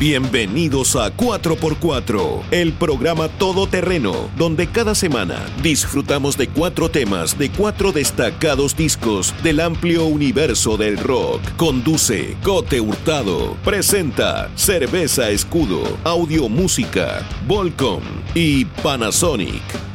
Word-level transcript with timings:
Bienvenidos 0.00 0.96
a 0.96 1.14
4x4, 1.14 2.44
el 2.52 2.72
programa 2.72 3.28
todoterreno, 3.28 4.30
donde 4.34 4.66
cada 4.66 4.94
semana 4.94 5.44
disfrutamos 5.62 6.38
de 6.38 6.48
cuatro 6.48 6.90
temas 6.90 7.36
de 7.36 7.50
cuatro 7.50 7.92
destacados 7.92 8.74
discos 8.74 9.34
del 9.42 9.60
amplio 9.60 10.06
universo 10.06 10.78
del 10.78 10.96
rock. 10.96 11.42
Conduce 11.58 12.34
Cote 12.42 12.80
Hurtado. 12.80 13.58
Presenta 13.62 14.50
Cerveza 14.54 15.28
Escudo, 15.28 15.82
Audio 16.02 16.48
Música, 16.48 17.20
Volcom 17.46 18.00
y 18.34 18.64
Panasonic. 18.64 19.89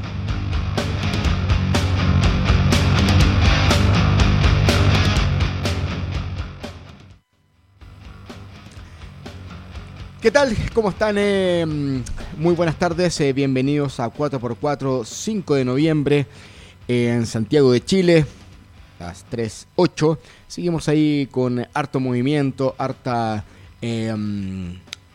¿Qué 10.26 10.32
tal? 10.32 10.58
¿Cómo 10.74 10.90
están? 10.90 11.18
Eh, 11.20 11.64
muy 12.40 12.56
buenas 12.56 12.80
tardes, 12.80 13.22
eh, 13.22 13.32
bienvenidos 13.32 14.00
a 14.00 14.12
4x4, 14.12 15.06
5 15.06 15.54
de 15.54 15.66
noviembre 15.66 16.26
eh, 16.88 17.14
en 17.16 17.28
Santiago 17.28 17.72
de 17.72 17.86
Chile, 17.86 18.26
las 19.00 19.24
3.8. 19.30 20.18
Seguimos 20.48 20.90
ahí 20.90 21.28
con 21.30 21.68
harto 21.76 22.00
movimiento, 22.00 22.74
harta 22.80 23.46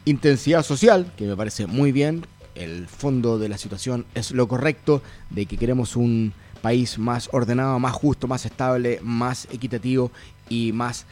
intensidad 0.04 0.62
social, 0.62 1.12
que 1.16 1.26
me 1.26 1.36
parece 1.36 1.66
muy 1.66 1.90
bien. 1.90 2.24
El 2.54 2.86
fondo 2.86 3.36
de 3.40 3.48
la 3.48 3.58
situación 3.58 4.06
es 4.14 4.30
lo 4.30 4.46
correcto, 4.46 5.02
de 5.30 5.46
que 5.46 5.56
queremos 5.56 5.96
un 5.96 6.32
país 6.62 7.00
más 7.00 7.28
ordenado, 7.32 7.80
más 7.80 7.94
justo, 7.94 8.28
más 8.28 8.46
estable, 8.46 9.00
más 9.02 9.48
equitativo 9.50 10.12
y 10.48 10.70
más 10.70 11.04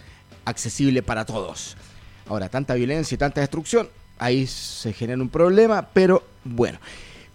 accesible 0.44 1.02
para 1.02 1.24
todos. 1.24 1.76
Ahora, 2.28 2.48
tanta 2.48 2.74
violencia 2.74 3.14
y 3.14 3.18
tanta 3.18 3.40
destrucción, 3.40 3.88
ahí 4.18 4.46
se 4.46 4.92
genera 4.92 5.20
un 5.20 5.28
problema, 5.28 5.88
pero 5.92 6.22
bueno, 6.44 6.78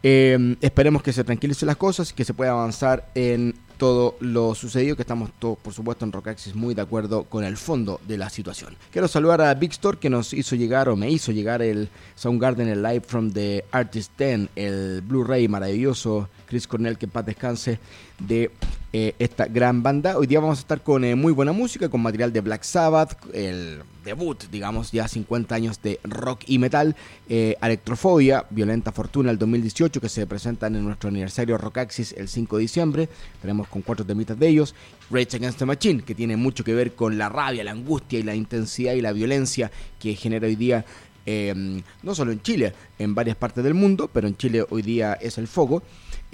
eh, 0.04 0.56
esperemos 0.62 1.02
que 1.02 1.14
se 1.14 1.23
tranquilicen 1.23 1.67
las 1.67 1.78
cosas 1.78 2.12
y 2.12 2.14
que 2.14 2.26
se 2.26 2.34
pueda 2.34 2.52
avanzar 2.52 3.09
en 3.16 3.56
todo 3.78 4.16
lo 4.20 4.56
sucedido, 4.56 4.96
que 4.96 5.02
estamos 5.02 5.32
todos, 5.40 5.58
por 5.58 5.74
supuesto, 5.74 6.06
en 6.06 6.12
Rockaxis 6.12 6.56
muy 6.56 6.74
de 6.74 6.82
acuerdo 6.82 7.24
con 7.24 7.44
el 7.44 7.58
fondo 7.58 8.00
de 8.08 8.18
la 8.18 8.30
situación. 8.30 8.76
Quiero 8.92 9.08
saludar 9.08 9.42
a 9.42 9.54
Big 9.54 9.72
Store 9.72 9.98
que 9.98 10.10
nos 10.10 10.34
hizo 10.34 10.56
llegar 10.56 10.90
o 10.90 10.96
me 10.96 11.10
hizo 11.10 11.32
llegar 11.32 11.62
el 11.62 11.90
Soundgarden, 12.16 12.68
el 12.68 12.82
Live 12.82 13.02
from 13.08 13.32
the 13.32 13.66
Artist 13.72 14.12
10, 14.18 14.50
el 14.56 15.02
Blu-ray 15.02 15.48
maravilloso, 15.48 16.30
Chris 16.48 16.68
Cornell, 16.68 16.98
que 16.98 17.06
en 17.06 17.12
paz 17.12 17.26
descanse, 17.26 17.80
de 18.20 18.52
eh, 18.96 19.16
esta 19.18 19.48
gran 19.48 19.82
banda. 19.82 20.18
Hoy 20.18 20.28
día 20.28 20.40
vamos 20.40 20.60
a 20.60 20.62
estar 20.62 20.82
con 20.84 21.04
eh, 21.04 21.16
muy 21.16 21.34
buena 21.34 21.52
música, 21.52 21.90
con 21.90 22.02
material 22.02 22.32
de 22.32 22.42
Black 22.42 22.62
Sabbath, 22.62 23.18
el 23.34 23.82
debut, 24.06 24.44
digamos, 24.52 24.92
ya 24.92 25.08
50 25.08 25.56
años 25.56 25.82
de 25.82 26.00
rock 26.04 26.42
y 26.46 26.60
metal, 26.60 26.96
eh, 27.28 27.58
Electrofobia, 27.60 28.46
Violenta 28.52 28.92
Fortuna, 28.92 29.32
el 29.32 29.40
2018, 29.40 30.00
que 30.00 30.10
se 30.10 30.28
presentan 30.28 30.76
en 30.76 30.86
nuestro 30.86 31.10
aniversario 31.10 31.58
Rockaxis 31.58 32.14
el 32.14 32.28
5 32.28 32.58
de 32.58 32.62
diciembre. 32.62 33.10
Tenemos 33.42 33.62
con 33.67 33.81
cuatro 33.81 34.06
temitas 34.06 34.38
de 34.38 34.47
ellos. 34.47 34.75
Rage 35.09 35.38
Against 35.38 35.59
the 35.59 35.66
Machine, 35.66 36.02
que 36.03 36.16
tiene 36.16 36.38
mucho 36.38 36.64
que 36.64 36.73
ver 36.73 36.94
con 36.94 37.17
la 37.17 37.30
rabia, 37.30 37.64
la 37.64 37.72
angustia 37.72 38.20
y 38.20 38.23
la 38.23 38.36
intensidad 38.36 38.94
y 38.94 39.02
la 39.02 39.11
violencia 39.11 39.72
que 40.00 40.16
genera 40.16 40.47
hoy 40.47 40.55
día 40.55 40.86
no 41.25 42.14
solo 42.16 42.33
en 42.33 42.42
Chile, 42.42 42.73
en 43.00 43.16
varias 43.16 43.38
partes 43.38 43.64
del 43.64 43.73
mundo, 43.73 44.09
pero 44.11 44.28
en 44.28 44.36
Chile 44.36 44.66
hoy 44.70 44.81
día 44.81 45.14
es 45.14 45.38
el 45.38 45.47
foco. 45.47 45.81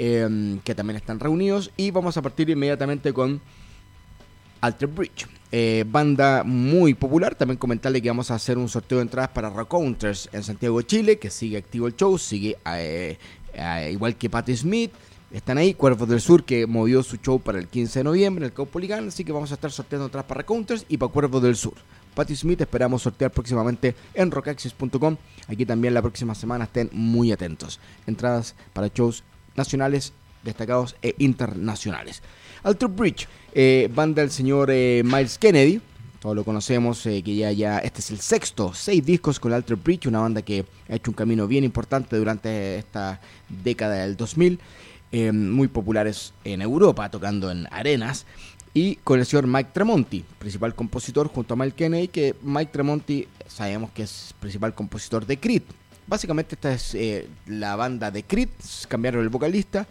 Em, 0.01 0.61
que 0.61 0.73
también 0.73 0.95
están 0.95 1.19
reunidos. 1.19 1.71
Y 1.75 1.91
vamos 1.91 2.15
a 2.15 2.21
partir 2.21 2.49
inmediatamente 2.49 3.11
con 3.11 3.41
Alter 4.61 4.87
Bridge. 4.87 5.27
Eh, 5.51 5.83
banda 5.85 6.45
muy 6.45 6.93
popular. 6.93 7.35
También 7.35 7.57
comentarle 7.57 8.01
que 8.01 8.07
vamos 8.07 8.31
a 8.31 8.35
hacer 8.35 8.57
un 8.57 8.69
sorteo 8.69 8.99
de 8.99 9.01
entradas 9.01 9.31
para 9.31 9.51
Counters 9.65 10.29
en 10.31 10.41
Santiago 10.41 10.81
Chile, 10.83 11.19
que 11.19 11.29
sigue 11.29 11.57
activo 11.57 11.85
el 11.85 11.97
show, 11.97 12.17
sigue 12.17 12.55
eh, 12.77 13.17
eh, 13.53 13.89
igual 13.91 14.15
que 14.15 14.29
Patti 14.29 14.55
Smith. 14.55 14.91
Están 15.31 15.59
ahí, 15.59 15.75
Cuervos 15.75 16.09
del 16.09 16.21
Sur, 16.21 16.43
que 16.43 16.65
movió 16.65 17.03
su 17.03 17.17
show 17.17 17.39
para 17.39 17.59
el 17.59 17.67
15 17.67 17.99
de 17.99 18.03
noviembre 18.03 18.43
en 18.43 18.49
el 18.49 18.53
Caupolicán, 18.53 19.09
así 19.09 19.23
que 19.23 19.31
vamos 19.31 19.51
a 19.51 19.53
estar 19.53 19.71
sorteando 19.71 20.05
entradas 20.05 20.27
para 20.27 20.43
Counters 20.43 20.85
y 20.89 20.97
para 20.97 21.11
Cuervos 21.11 21.43
del 21.43 21.55
Sur. 21.55 21.75
Patti 22.15 22.35
Smith 22.35 22.59
esperamos 22.61 23.03
sortear 23.03 23.29
próximamente 23.29 23.95
en 24.15 24.31
rockaxis.com. 24.31 25.17
Aquí 25.47 25.67
también 25.67 25.93
la 25.93 26.01
próxima 26.01 26.33
semana 26.33 26.65
estén 26.65 26.89
muy 26.93 27.31
atentos. 27.31 27.79
Entradas 28.07 28.55
para 28.73 28.87
shows 28.87 29.23
nacionales 29.55 30.13
destacados 30.43 30.95
e 31.03 31.13
internacionales. 31.19 32.23
Alter 32.63 32.89
Bridge, 32.89 33.27
eh, 33.53 33.87
banda 33.93 34.23
del 34.23 34.31
señor 34.31 34.69
eh, 34.71 35.03
Miles 35.05 35.37
Kennedy, 35.37 35.79
todos 36.19 36.35
lo 36.35 36.43
conocemos, 36.43 37.05
eh, 37.05 37.21
que 37.23 37.35
ya, 37.35 37.51
ya, 37.51 37.77
este 37.79 38.01
es 38.01 38.11
el 38.11 38.19
sexto, 38.19 38.73
seis 38.73 39.05
discos 39.05 39.39
con 39.39 39.53
Alter 39.53 39.77
Bridge, 39.77 40.07
una 40.07 40.19
banda 40.19 40.41
que 40.41 40.65
ha 40.89 40.95
hecho 40.95 41.11
un 41.11 41.15
camino 41.15 41.47
bien 41.47 41.63
importante 41.63 42.17
durante 42.17 42.77
esta 42.77 43.21
década 43.47 43.95
del 43.95 44.17
2000, 44.17 44.59
muy 45.11 45.67
populares 45.67 46.33
en 46.43 46.61
Europa, 46.61 47.09
tocando 47.09 47.49
en 47.49 47.67
arenas, 47.71 48.25
y 48.73 48.95
con 48.97 49.19
el 49.19 49.25
señor 49.25 49.47
Mike 49.47 49.71
Tremonti, 49.73 50.23
principal 50.37 50.75
compositor 50.75 51.27
junto 51.27 51.55
a 51.55 51.57
Miles 51.57 51.73
Kennedy, 51.73 52.07
que 52.07 52.35
Mike 52.43 52.71
Tremonti 52.71 53.27
sabemos 53.47 53.89
que 53.91 54.03
es 54.03 54.35
principal 54.39 54.75
compositor 54.75 55.25
de 55.25 55.39
Creed, 55.39 55.63
Básicamente 56.09 56.55
esta 56.55 56.73
es 56.73 56.95
eh, 56.95 57.27
la 57.45 57.75
banda 57.75 58.09
de 58.09 58.23
Creed, 58.23 58.49
cambiaron 58.87 59.21
el 59.21 59.29
vocalista 59.29 59.85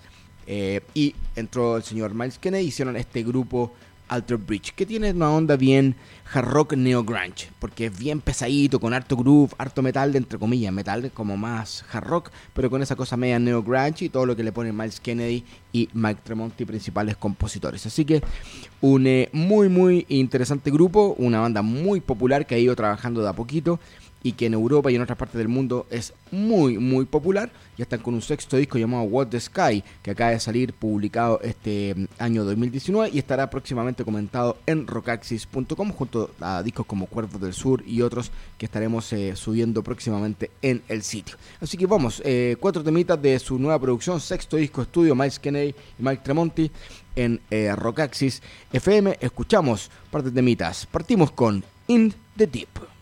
eh, 0.49 0.81
y 0.93 1.15
entró 1.37 1.77
el 1.77 1.85
señor 1.85 2.13
Miles 2.13 2.41
Kennedy 2.41 2.67
hicieron 2.67 2.97
este 2.97 3.23
grupo 3.23 3.73
Alter 4.09 4.37
Bridge, 4.37 4.73
que 4.75 4.87
tiene 4.87 5.11
una 5.11 5.31
onda 5.31 5.57
bien 5.57 5.97
hard 6.33 6.47
rock 6.47 6.73
neo 6.75 7.05
grunge, 7.05 7.51
porque 7.59 7.87
es 7.87 7.99
bien 7.99 8.21
pesadito, 8.21 8.81
con 8.81 8.95
harto 8.95 9.17
groove, 9.17 9.53
harto 9.59 9.83
metal, 9.83 10.15
entre 10.17 10.39
comillas, 10.39 10.73
metal 10.73 11.11
como 11.13 11.37
más 11.37 11.85
hard 11.93 12.07
rock, 12.07 12.31
pero 12.55 12.71
con 12.71 12.83
esa 12.83 12.97
cosa 12.97 13.17
media 13.17 13.39
neo 13.39 13.63
grunge 13.63 14.07
y 14.07 14.09
todo 14.09 14.27
lo 14.27 14.37
que 14.37 14.43
le 14.43 14.53
ponen 14.53 14.77
Miles 14.77 15.01
Kennedy 15.01 15.45
y 15.73 15.89
Mike 15.93 16.21
Tremonti, 16.25 16.65
principales 16.65 17.17
compositores. 17.17 17.87
Así 17.87 18.05
que 18.05 18.23
un 18.81 19.07
eh, 19.07 19.29
muy 19.33 19.69
muy 19.69 20.07
interesante 20.09 20.71
grupo, 20.71 21.15
una 21.19 21.41
banda 21.41 21.63
muy 21.63 22.01
popular 22.01 22.47
que 22.47 22.55
ha 22.55 22.59
ido 22.59 22.75
trabajando 22.77 23.23
de 23.23 23.29
a 23.29 23.33
poquito 23.33 23.81
y 24.23 24.33
que 24.33 24.47
en 24.47 24.55
Europa 24.55 24.91
y 24.91 24.97
en 24.97 25.03
otras 25.03 25.19
partes 25.19 25.39
del 25.39 25.49
mundo 25.49 25.87
es 25.91 26.13
muy 26.31 26.79
muy 26.79 27.05
popular. 27.05 27.51
Ya 27.77 27.85
están 27.85 28.01
con 28.01 28.15
un 28.15 28.23
sexto 28.23 28.57
disco 28.57 28.79
llamado 28.79 29.05
What 29.05 29.29
the 29.29 29.41
Sky, 29.41 29.85
que 30.03 30.11
acaba 30.11 30.31
de 30.31 30.41
salir 30.41 30.73
publicado 30.73 31.41
este 31.43 31.95
mm, 31.95 32.05
año 32.19 32.45
2019 32.45 33.11
y 33.13 33.19
estará 33.19 33.49
próximamente 33.49 34.05
comentado 34.05 34.57
en 34.67 34.87
rockaxis.com 34.87 35.93
junto 35.93 36.31
a 36.41 36.63
discos 36.63 36.87
como 36.87 37.07
Cuervos 37.07 37.41
del 37.41 37.53
Sur 37.53 37.83
y 37.87 38.03
otros 38.03 38.33
que 38.57 38.67
estaremos 38.67 39.13
eh, 39.13 39.37
subiendo 39.37 39.83
próximamente 39.83 40.51
en 40.63 40.83
el 40.89 41.03
sitio. 41.03 41.37
Así 41.61 41.77
que 41.77 41.87
vamos, 41.87 42.21
eh, 42.25 42.57
cuatro 42.59 42.83
temitas 42.83 43.21
de 43.21 43.39
su 43.39 43.59
nueva 43.59 43.79
producción, 43.79 44.21
sexto 44.21 44.57
disco 44.57 44.83
estudio, 44.83 45.15
Miles 45.15 45.39
Kennedy 45.39 45.75
y 45.99 46.03
Mike 46.03 46.23
Tremonti 46.25 46.71
en 47.15 47.41
eh, 47.51 47.75
Rockaxis 47.75 48.43
FM. 48.73 49.19
Escuchamos 49.21 49.91
parte 50.11 50.31
de 50.31 50.35
temitas. 50.35 50.87
Partimos 50.87 51.31
con 51.33 51.63
In 51.87 52.13
the 52.37 52.47
Deep. 52.47 52.98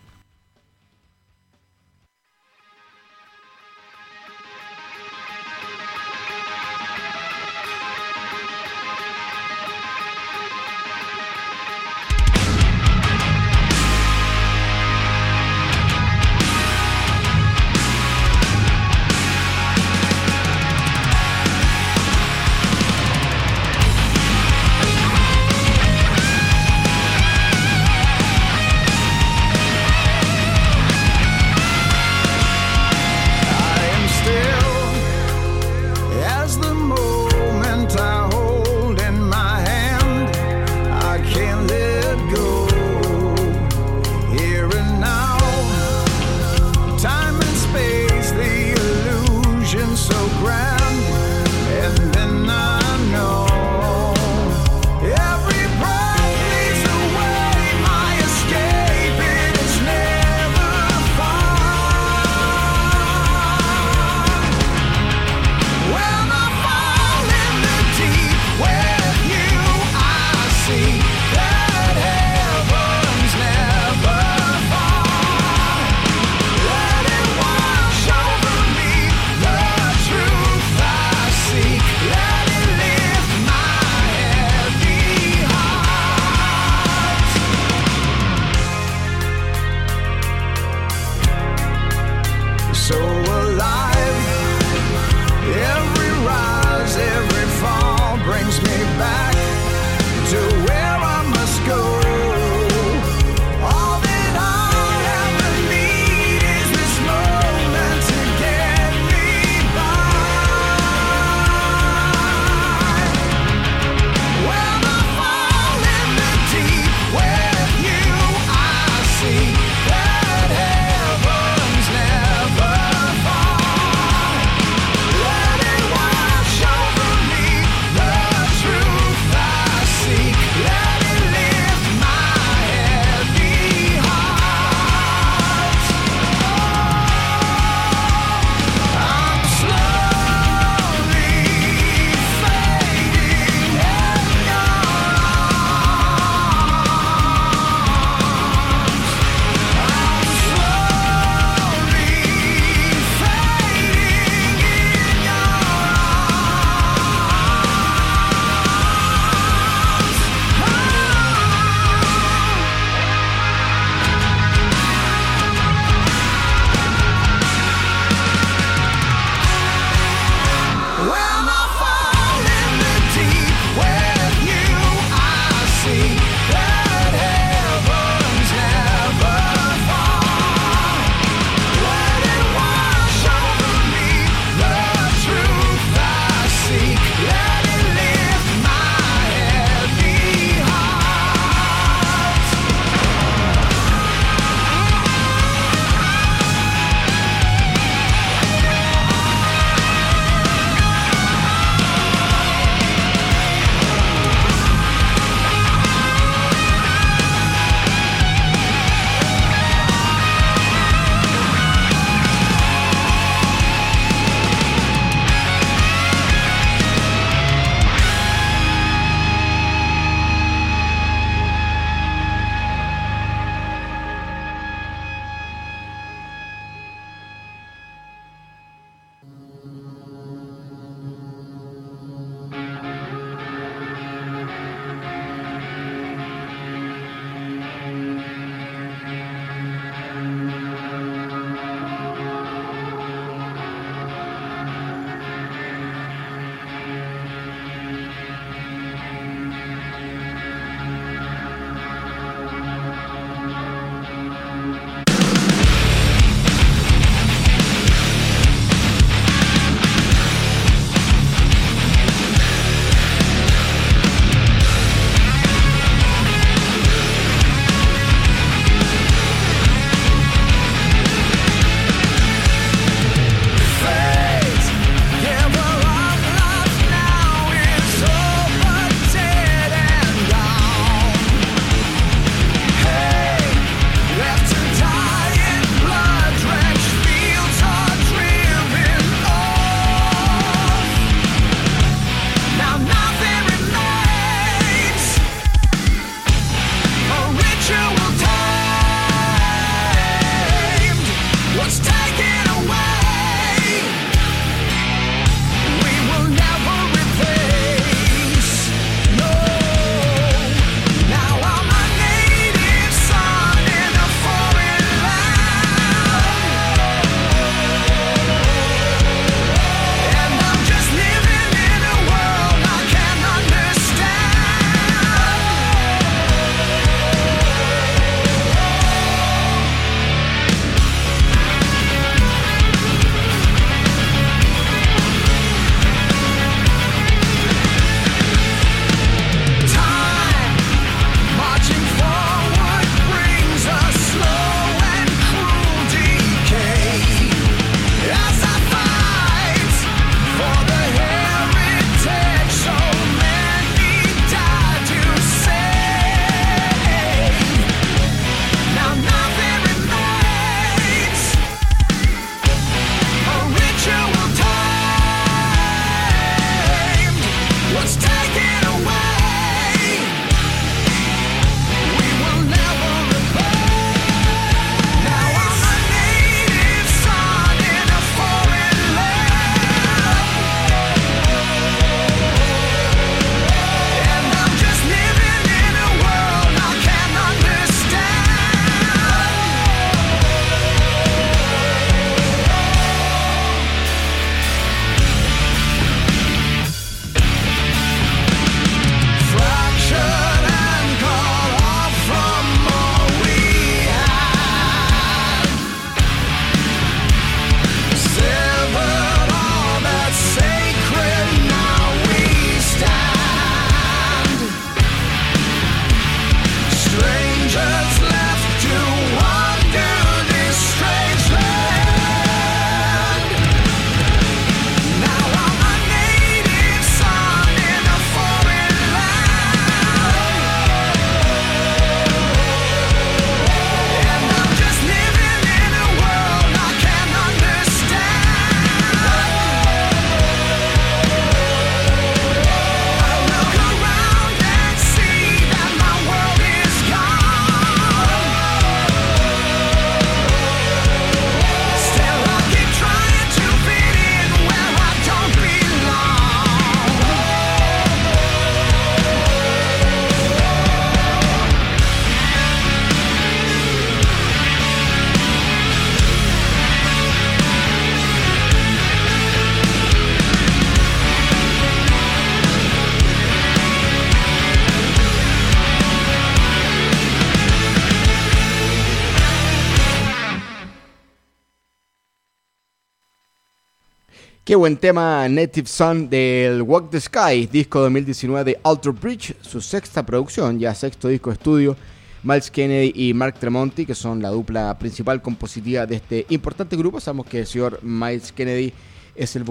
Buen 484.57 484.77
tema 484.77 485.29
Native 485.29 485.69
Sun 485.69 486.09
del 486.09 486.63
Walk 486.63 486.91
the 486.91 487.01
Sky, 487.01 487.47
disco 487.47 487.81
2019 487.81 488.53
de 488.53 488.61
Alter 488.65 488.93
Bridge, 488.93 489.35
su 489.43 489.61
sexta 489.61 490.05
producción, 490.05 490.59
ya 490.59 490.75
sexto 490.75 491.09
disco 491.09 491.31
de 491.31 491.35
estudio. 491.35 491.77
Miles 492.23 492.51
Kennedy 492.51 492.93
y 492.95 493.13
Mark 493.13 493.39
Tremonti, 493.39 493.85
que 493.85 493.95
son 493.95 494.23
la 494.23 494.31
dupla 494.31 494.77
principal 494.79 495.21
compositiva 495.21 495.87
de 495.87 495.97
este 495.97 496.27
importante 496.31 496.75
grupo. 496.77 497.01
Sabemos 497.01 497.27
que 497.27 497.41
el 497.41 497.47
señor 497.47 497.81
Miles 497.83 498.33
Kennedy 498.33 498.73
es 499.15 499.37
el 499.37 499.45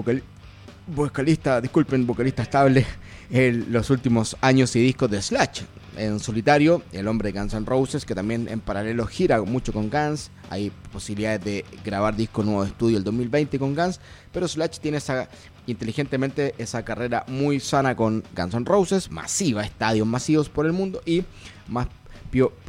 vocalista, 0.86 1.60
disculpen, 1.60 2.06
vocalista 2.06 2.42
estable 2.42 2.84
en 3.30 3.72
los 3.72 3.88
últimos 3.90 4.36
años 4.40 4.74
y 4.76 4.80
discos 4.80 5.10
de 5.10 5.22
Slash. 5.22 5.62
En 5.96 6.20
solitario, 6.20 6.82
el 6.92 7.08
hombre 7.08 7.32
de 7.32 7.40
Guns 7.40 7.54
N' 7.54 7.64
Roses, 7.64 8.04
que 8.04 8.14
también 8.14 8.48
en 8.48 8.60
paralelo 8.60 9.06
gira 9.06 9.40
mucho 9.42 9.72
con 9.72 9.88
Guns, 9.88 10.30
hay 10.50 10.70
posibilidades 10.92 11.42
de 11.42 11.64
grabar 11.84 12.14
disco 12.14 12.42
nuevo 12.42 12.64
de 12.64 12.68
estudio 12.68 12.98
el 12.98 13.04
2020 13.04 13.58
con 13.58 13.74
Guns, 13.74 13.98
pero 14.30 14.46
Slash 14.46 14.78
tiene 14.78 14.98
esa 14.98 15.28
inteligentemente 15.66 16.54
esa 16.58 16.84
carrera 16.84 17.24
muy 17.28 17.60
sana 17.60 17.96
con 17.96 18.22
Guns 18.36 18.54
N' 18.54 18.66
Roses, 18.66 19.10
masiva, 19.10 19.64
estadios 19.64 20.06
masivos 20.06 20.50
por 20.50 20.66
el 20.66 20.72
mundo 20.72 21.00
y 21.06 21.24
más 21.66 21.88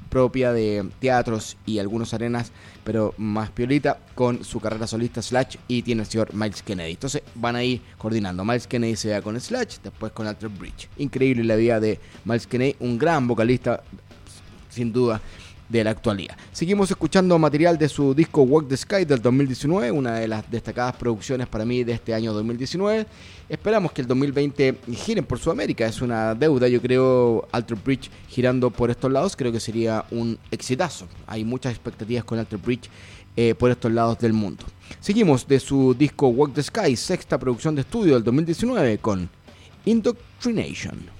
propia 0.09 0.53
de 0.53 0.89
teatros 0.99 1.57
y 1.65 1.79
algunas 1.79 2.13
arenas, 2.13 2.51
pero 2.87 3.13
más 3.17 3.49
piolita 3.49 3.99
con 4.15 4.45
su 4.45 4.61
carrera 4.61 4.87
solista 4.87 5.21
Slash 5.21 5.57
y 5.67 5.81
tiene 5.81 6.03
el 6.03 6.07
señor 6.07 6.33
Miles 6.33 6.63
Kennedy. 6.63 6.91
Entonces 6.91 7.21
van 7.35 7.57
ahí 7.57 7.81
coordinando. 7.97 8.45
Miles 8.45 8.65
Kennedy 8.65 8.95
se 8.95 9.11
va 9.11 9.21
con 9.21 9.37
Slash, 9.37 9.79
después 9.83 10.13
con 10.13 10.25
Alter 10.25 10.47
Bridge. 10.47 10.87
Increíble 10.97 11.43
la 11.43 11.57
vida 11.57 11.81
de 11.81 11.99
Miles 12.23 12.47
Kennedy, 12.47 12.77
un 12.79 12.97
gran 12.97 13.27
vocalista, 13.27 13.83
sin 14.69 14.93
duda 14.93 15.19
de 15.69 15.83
la 15.83 15.91
actualidad. 15.91 16.37
Seguimos 16.51 16.89
escuchando 16.89 17.37
material 17.37 17.77
de 17.77 17.89
su 17.89 18.13
disco 18.13 18.43
Walk 18.43 18.67
the 18.67 18.77
Sky 18.77 19.05
del 19.05 19.21
2019, 19.21 19.91
una 19.91 20.15
de 20.15 20.27
las 20.27 20.49
destacadas 20.49 20.95
producciones 20.95 21.47
para 21.47 21.65
mí 21.65 21.83
de 21.83 21.93
este 21.93 22.13
año 22.13 22.33
2019. 22.33 23.05
Esperamos 23.49 23.91
que 23.91 24.01
el 24.01 24.07
2020 24.07 24.75
giren 24.93 25.25
por 25.25 25.39
Sudamérica, 25.39 25.85
es 25.85 26.01
una 26.01 26.35
deuda, 26.35 26.67
yo 26.67 26.81
creo, 26.81 27.47
Alter 27.51 27.77
Bridge 27.77 28.09
girando 28.27 28.69
por 28.69 28.89
estos 28.89 29.11
lados, 29.11 29.35
creo 29.35 29.51
que 29.51 29.59
sería 29.59 30.05
un 30.11 30.37
exitazo. 30.51 31.07
Hay 31.25 31.43
muchas 31.43 31.73
expectativas 31.73 32.23
con 32.23 32.39
Alter 32.39 32.59
Bridge 32.59 32.89
eh, 33.35 33.55
por 33.55 33.71
estos 33.71 33.91
lados 33.91 34.17
del 34.19 34.33
mundo. 34.33 34.63
Seguimos 34.99 35.47
de 35.47 35.59
su 35.59 35.93
disco 35.93 36.27
Walk 36.27 36.53
the 36.53 36.63
Sky, 36.63 36.95
sexta 36.95 37.37
producción 37.37 37.75
de 37.75 37.81
estudio 37.81 38.15
del 38.15 38.23
2019 38.23 38.97
con 38.97 39.29
Indoctrination. 39.85 41.16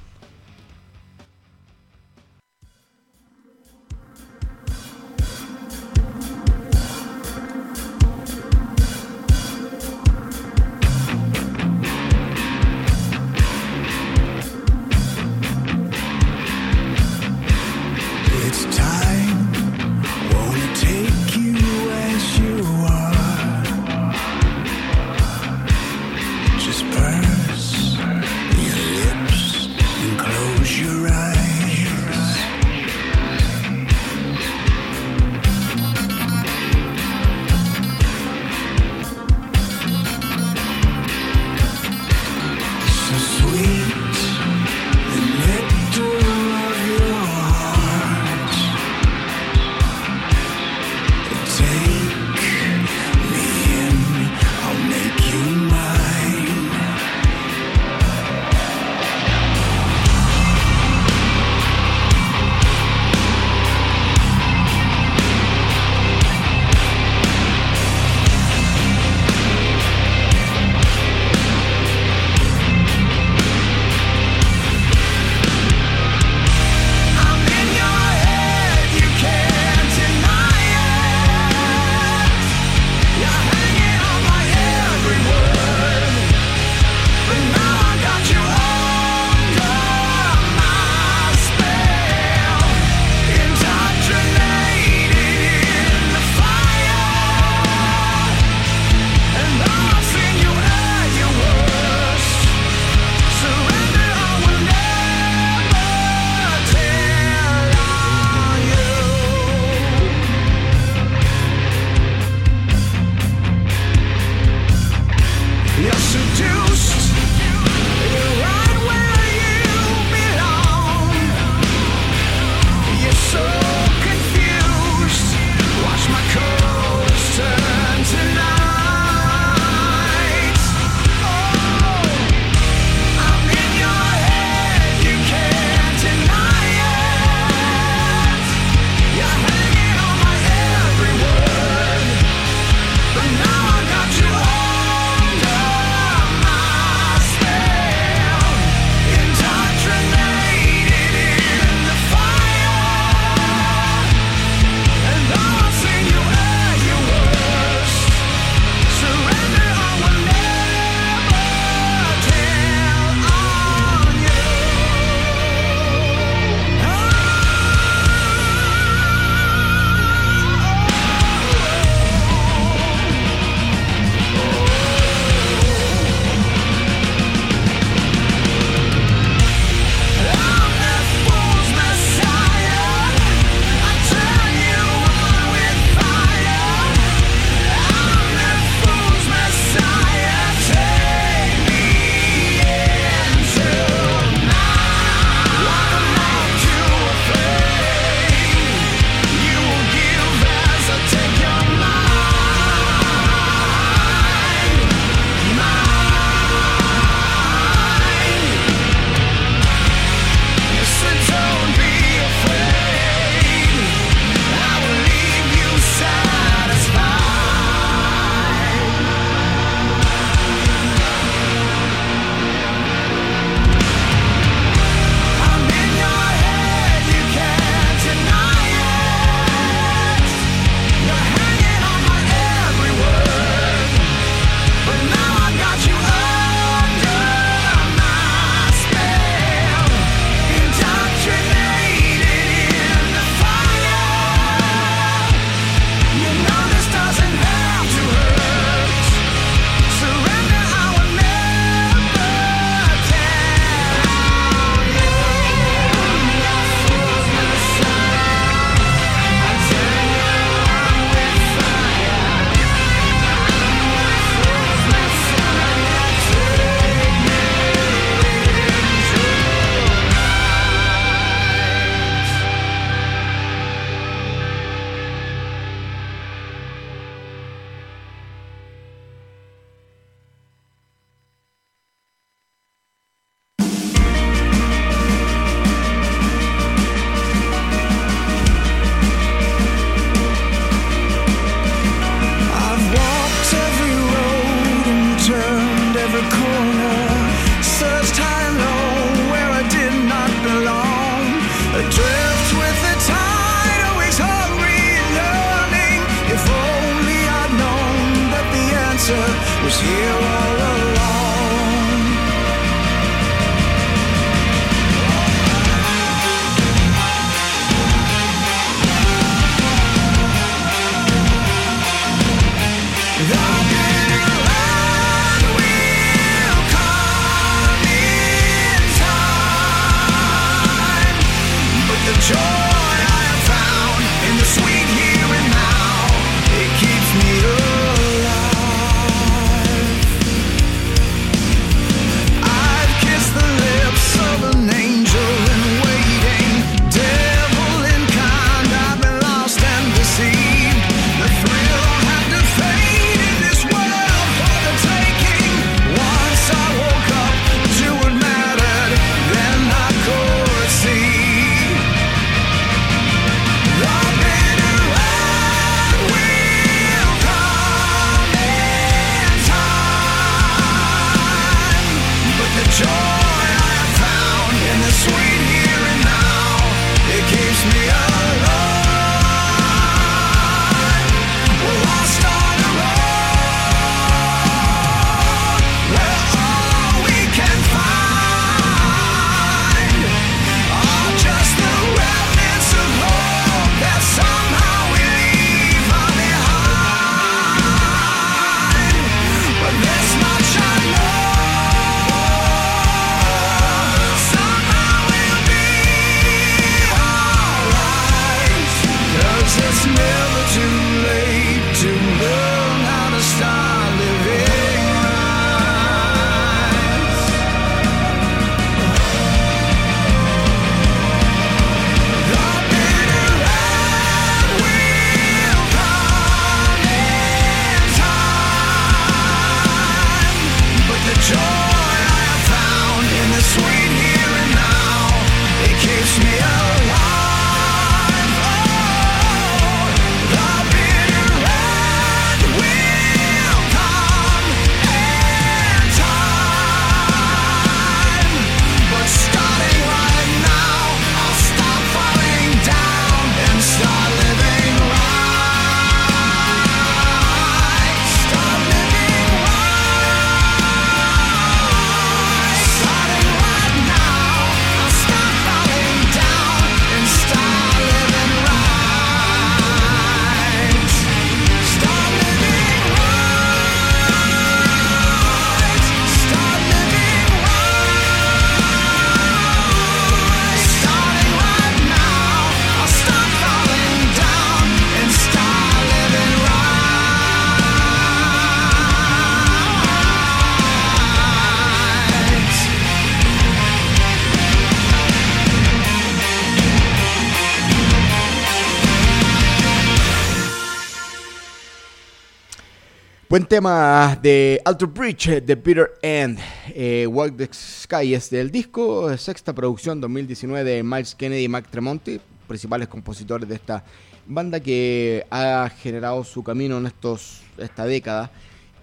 Buen 503.37 503.45
tema 503.47 504.17
de 504.19 504.59
Alter 504.65 504.87
Bridge, 504.87 505.43
The 505.45 505.53
Bitter 505.53 505.91
End. 506.01 506.39
Eh, 506.69 507.05
Walk 507.05 507.37
the 507.37 507.47
Sky 507.53 508.15
es 508.15 508.31
del 508.31 508.49
disco, 508.49 509.15
sexta 509.15 509.53
producción 509.53 510.01
2019 510.01 510.63
de 510.63 510.81
Miles 510.81 511.13
Kennedy 511.13 511.43
y 511.43 511.47
Mac 511.47 511.67
Tremonti, 511.69 512.19
principales 512.47 512.87
compositores 512.87 513.47
de 513.47 513.53
esta 513.53 513.83
banda 514.25 514.59
que 514.59 515.23
ha 515.29 515.69
generado 515.69 516.23
su 516.23 516.43
camino 516.43 516.79
en 516.79 516.87
estos, 516.87 517.43
esta 517.59 517.85
década 517.85 518.31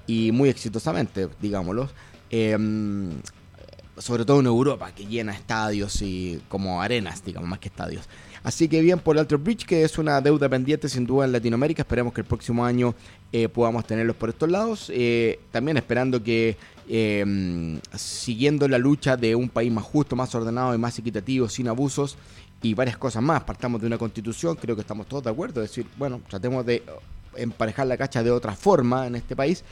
y 0.06 0.30
muy 0.30 0.50
exitosamente, 0.50 1.28
digámoslo. 1.40 1.90
Em, 2.30 3.10
sobre 3.98 4.24
todo 4.24 4.38
en 4.38 4.46
Europa, 4.46 4.92
que 4.92 5.04
llena 5.04 5.32
estadios 5.32 6.00
y 6.00 6.40
como 6.48 6.80
arenas, 6.80 7.24
digamos, 7.24 7.48
más 7.48 7.58
que 7.58 7.70
estadios. 7.70 8.08
Así 8.44 8.68
que 8.68 8.82
bien 8.82 8.98
por 8.98 9.18
Alter 9.18 9.38
Bridge, 9.38 9.64
que 9.64 9.84
es 9.84 9.96
una 9.96 10.20
deuda 10.20 10.50
pendiente 10.50 10.90
sin 10.90 11.06
duda 11.06 11.24
en 11.24 11.32
Latinoamérica. 11.32 11.80
Esperemos 11.80 12.12
que 12.12 12.20
el 12.20 12.26
próximo 12.26 12.62
año 12.62 12.94
eh, 13.32 13.48
podamos 13.48 13.86
tenerlos 13.86 14.16
por 14.16 14.28
estos 14.28 14.50
lados. 14.50 14.92
Eh, 14.94 15.40
también 15.50 15.78
esperando 15.78 16.22
que 16.22 16.58
em, 16.86 17.80
siguiendo 17.96 18.68
la 18.68 18.76
lucha 18.76 19.16
de 19.16 19.34
un 19.34 19.48
país 19.48 19.72
más 19.72 19.84
justo, 19.84 20.14
más 20.14 20.34
ordenado 20.34 20.74
y 20.74 20.78
más 20.78 20.98
equitativo, 20.98 21.48
sin 21.48 21.68
abusos 21.68 22.18
y 22.60 22.74
varias 22.74 22.98
cosas 22.98 23.22
más. 23.22 23.42
Partamos 23.44 23.80
de 23.80 23.86
una 23.86 23.96
constitución, 23.96 24.56
creo 24.56 24.76
que 24.76 24.82
estamos 24.82 25.06
todos 25.06 25.24
de 25.24 25.30
acuerdo. 25.30 25.62
Es 25.62 25.70
decir, 25.70 25.86
bueno, 25.96 26.20
tratemos 26.28 26.66
de 26.66 26.82
emparejar 27.36 27.86
la 27.86 27.96
cacha 27.96 28.22
de 28.22 28.30
otra 28.30 28.54
forma 28.54 29.06
en 29.06 29.16
este 29.16 29.34
país. 29.34 29.64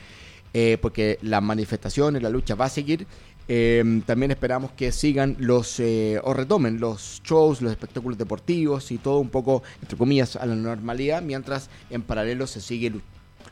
Eh, 0.54 0.76
porque 0.82 1.18
la 1.22 1.40
manifestación 1.40 2.22
la 2.22 2.28
lucha 2.28 2.54
va 2.54 2.66
a 2.66 2.68
seguir 2.68 3.06
Em, 3.48 4.02
también 4.02 4.30
esperamos 4.30 4.70
que 4.72 4.92
sigan 4.92 5.36
los 5.38 5.80
eh, 5.80 6.20
o 6.22 6.32
retomen 6.32 6.78
los 6.78 7.20
shows, 7.24 7.60
los 7.60 7.72
espectáculos 7.72 8.16
deportivos 8.16 8.90
y 8.92 8.98
todo 8.98 9.18
un 9.18 9.30
poco, 9.30 9.62
entre 9.80 9.98
comillas, 9.98 10.36
a 10.36 10.46
la 10.46 10.54
normalidad, 10.54 11.22
mientras 11.22 11.68
en 11.90 12.02
paralelo 12.02 12.46
se 12.46 12.60
sigue 12.60 12.92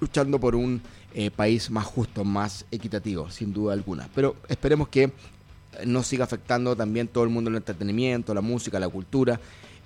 luchando 0.01 0.39
por 0.39 0.55
un 0.55 0.81
eh, 1.15 1.31
país 1.31 1.71
más 1.71 1.85
justo, 1.87 2.25
más 2.25 2.65
equitativo, 2.71 3.31
sin 3.31 3.53
duda 3.53 3.73
alguna. 3.73 4.09
Pero 4.15 4.37
esperemos 4.49 4.89
que 4.89 5.13
no 5.85 6.03
siga 6.03 6.25
afectando 6.25 6.77
también 6.77 7.09
todo 7.09 7.25
el 7.25 7.31
mundo 7.31 7.51
del 7.51 7.59
entretenimiento, 7.59 8.33
la 8.33 8.41
música, 8.41 8.79
la 8.79 8.89
cultura, 8.89 9.41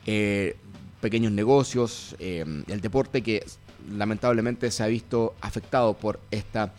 eh, 0.06 0.56
pequeños 1.00 1.32
negocios, 1.32 2.14
em, 2.18 2.62
el 2.68 2.80
deporte 2.80 3.22
que 3.22 3.44
lamentablemente 3.90 4.70
se 4.70 4.82
ha 4.82 4.86
visto 4.86 5.34
afectado 5.40 5.94
por 5.94 6.20
esta 6.30 6.72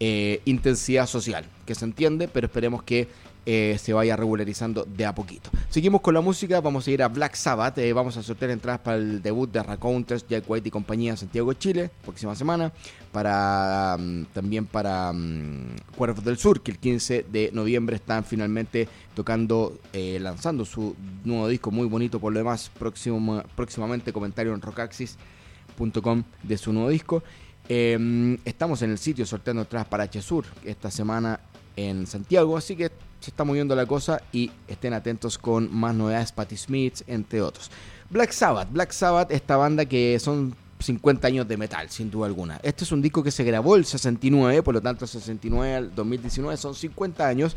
eh, 0.00 0.42
intensidad 0.44 1.08
social, 1.08 1.44
que 1.66 1.74
se 1.74 1.84
entiende, 1.84 2.28
pero 2.28 2.46
esperemos 2.46 2.84
que 2.84 3.08
eh, 3.44 3.76
se 3.80 3.92
vaya 3.92 4.14
regularizando 4.14 4.84
de 4.84 5.04
a 5.04 5.12
poquito. 5.12 5.50
Seguimos 5.70 6.02
con 6.02 6.14
la 6.14 6.20
música, 6.20 6.60
vamos 6.60 6.86
a 6.86 6.90
ir 6.92 7.02
a 7.02 7.08
Black 7.08 7.34
Sabbath, 7.34 7.78
eh, 7.78 7.92
vamos 7.92 8.16
a 8.16 8.22
sortear 8.22 8.52
entradas 8.52 8.80
para 8.80 8.96
el 8.96 9.20
debut 9.20 9.50
de 9.50 9.60
Raconters, 9.60 10.24
Jack 10.28 10.44
White 10.46 10.68
y 10.68 10.70
compañía 10.70 11.10
en 11.10 11.16
Santiago, 11.16 11.52
Chile, 11.54 11.90
próxima 12.04 12.36
semana, 12.36 12.72
para 13.10 13.96
mm, 13.98 14.26
también 14.26 14.66
para 14.66 15.10
um, 15.10 15.64
Cuervos 15.96 16.24
del 16.24 16.38
Sur, 16.38 16.60
que 16.60 16.70
el 16.70 16.78
15 16.78 17.26
de 17.28 17.50
noviembre 17.52 17.96
están 17.96 18.22
finalmente 18.22 18.86
tocando, 19.16 19.80
lanzando 19.92 20.64
su 20.64 20.94
nuevo 21.24 21.48
disco, 21.48 21.72
muy 21.72 21.88
bonito 21.88 22.20
por 22.20 22.32
lo 22.32 22.38
demás, 22.38 22.70
próximo, 22.78 23.42
próximamente 23.56 24.12
comentario 24.12 24.54
en 24.54 24.60
rockaxis.com 24.60 26.22
de 26.44 26.56
su 26.56 26.72
nuevo 26.72 26.90
disco. 26.90 27.24
Em, 27.68 28.38
estamos 28.46 28.80
en 28.80 28.90
el 28.90 28.98
sitio 28.98 29.26
sorteando 29.26 29.62
entradas 29.62 29.86
para 29.88 30.08
Chesur 30.08 30.46
esta 30.64 30.90
semana 30.90 31.38
en 31.76 32.06
Santiago, 32.06 32.56
así 32.56 32.74
que 32.74 32.90
se 33.20 33.30
está 33.30 33.44
moviendo 33.44 33.76
la 33.76 33.84
cosa 33.84 34.22
y 34.32 34.50
estén 34.66 34.94
atentos 34.94 35.36
con 35.36 35.74
más 35.74 35.94
novedades, 35.94 36.32
Patti 36.32 36.56
Smith, 36.56 37.02
entre 37.06 37.42
otros. 37.42 37.70
Black 38.08 38.32
Sabbath, 38.32 38.72
Black 38.72 38.92
Sabbath, 38.92 39.30
esta 39.30 39.56
banda 39.56 39.84
que 39.84 40.18
son 40.18 40.56
50 40.80 41.26
años 41.26 41.48
de 41.48 41.56
metal, 41.56 41.90
sin 41.90 42.10
duda 42.10 42.26
alguna. 42.26 42.58
Este 42.62 42.84
es 42.84 42.92
un 42.92 43.02
disco 43.02 43.22
que 43.22 43.30
se 43.30 43.44
grabó 43.44 43.76
el 43.76 43.84
69, 43.84 44.62
por 44.62 44.74
lo 44.74 44.80
tanto 44.80 45.06
69 45.06 45.74
al 45.74 45.94
2019 45.94 46.56
son 46.56 46.74
50 46.74 47.26
años 47.26 47.56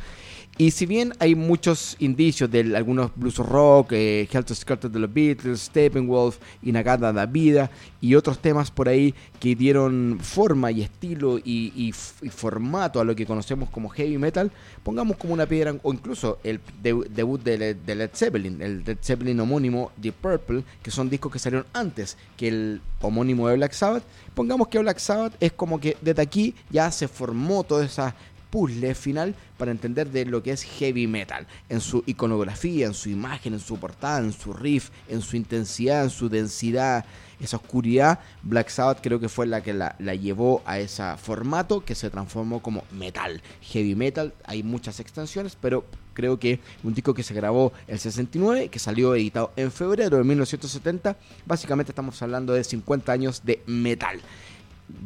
y 0.57 0.71
si 0.71 0.85
bien 0.85 1.13
hay 1.19 1.33
muchos 1.33 1.95
indicios 1.99 2.51
de 2.51 2.75
algunos 2.75 3.11
blues 3.15 3.37
rock, 3.37 3.93
eh, 3.93 4.27
Helter 4.31 4.55
Skelter 4.55 4.91
de 4.91 4.99
los 4.99 5.11
Beatles, 5.11 5.61
Steppenwolf, 5.61 6.37
Inagada 6.61 7.11
da 7.11 7.25
Vida 7.25 7.71
y 7.99 8.15
otros 8.15 8.39
temas 8.39 8.69
por 8.69 8.87
ahí 8.87 9.15
que 9.39 9.55
dieron 9.55 10.19
forma 10.21 10.71
y 10.71 10.81
estilo 10.81 11.39
y, 11.39 11.93
formato 12.29 12.99
a 12.99 13.03
lo 13.03 13.15
que 13.15 13.25
conocemos 13.25 13.69
como 13.69 13.89
heavy 13.89 14.17
metal, 14.17 14.51
pongamos 14.83 15.17
como 15.17 15.33
una 15.33 15.47
piedra, 15.47 15.75
o 15.83 15.93
incluso 15.93 16.39
el 16.43 16.59
debut 16.81 17.41
de, 17.41 17.75
Led 17.85 18.09
Zeppelin, 18.13 18.61
el 18.61 18.83
Led 18.83 18.97
Zeppelin 19.01 19.39
homónimo 19.39 19.91
The 19.99 20.11
Purple, 20.11 20.63
que 20.83 20.91
son 20.91 21.09
discos 21.09 21.31
que 21.31 21.39
salieron 21.39 21.65
antes 21.73 22.17
que 22.37 22.49
el 22.49 22.81
homónimo 23.01 23.47
de 23.47 23.55
Black 23.55 23.73
Sabbath, 23.73 24.03
pongamos 24.35 24.67
que 24.67 24.79
Black 24.79 24.99
Sabbath 24.99 25.33
es 25.39 25.53
como 25.53 25.79
que 25.79 25.97
desde 26.01 26.21
aquí 26.21 26.55
ya 26.69 26.91
se 26.91 27.07
formó 27.07 27.63
toda 27.63 27.85
esa 27.85 28.15
puzzle 28.51 28.93
final 28.93 29.33
para 29.57 29.71
entender 29.71 30.11
de 30.11 30.25
lo 30.25 30.43
que 30.43 30.51
es 30.51 30.63
heavy 30.63 31.07
metal, 31.07 31.47
en 31.69 31.81
su 31.81 32.03
iconografía, 32.05 32.85
en 32.85 32.93
su 32.93 33.09
imagen, 33.09 33.53
en 33.53 33.59
su 33.59 33.79
portada, 33.79 34.19
en 34.19 34.33
su 34.33 34.53
riff, 34.53 34.89
en 35.07 35.21
su 35.21 35.37
intensidad, 35.37 36.03
en 36.03 36.09
su 36.11 36.29
densidad, 36.29 37.05
esa 37.39 37.57
oscuridad. 37.57 38.19
Black 38.43 38.69
Sabbath 38.69 38.99
creo 39.01 39.19
que 39.19 39.29
fue 39.29 39.47
la 39.47 39.61
que 39.61 39.73
la, 39.73 39.95
llevó 40.15 40.61
a 40.65 40.79
ese 40.79 41.03
formato 41.17 41.83
que 41.83 41.95
se 41.95 42.09
transformó 42.09 42.61
como 42.61 42.83
metal, 42.91 43.41
heavy 43.61 43.95
metal. 43.95 44.33
Hay 44.45 44.63
muchas 44.63 44.99
extensiones, 44.99 45.57
pero 45.59 45.85
creo 46.13 46.37
que 46.37 46.59
un 46.83 46.93
disco 46.93 47.13
que 47.13 47.23
se 47.23 47.33
grabó 47.33 47.73
el 47.87 47.99
69, 47.99 48.69
que 48.69 48.79
salió 48.79 49.15
editado 49.15 49.51
en 49.55 49.71
febrero 49.71 50.17
de 50.17 50.23
1970, 50.23 51.15
básicamente 51.45 51.91
estamos 51.91 52.21
hablando 52.21 52.53
de 52.53 52.63
50 52.63 53.11
años 53.11 53.41
de 53.43 53.61
metal. 53.65 54.19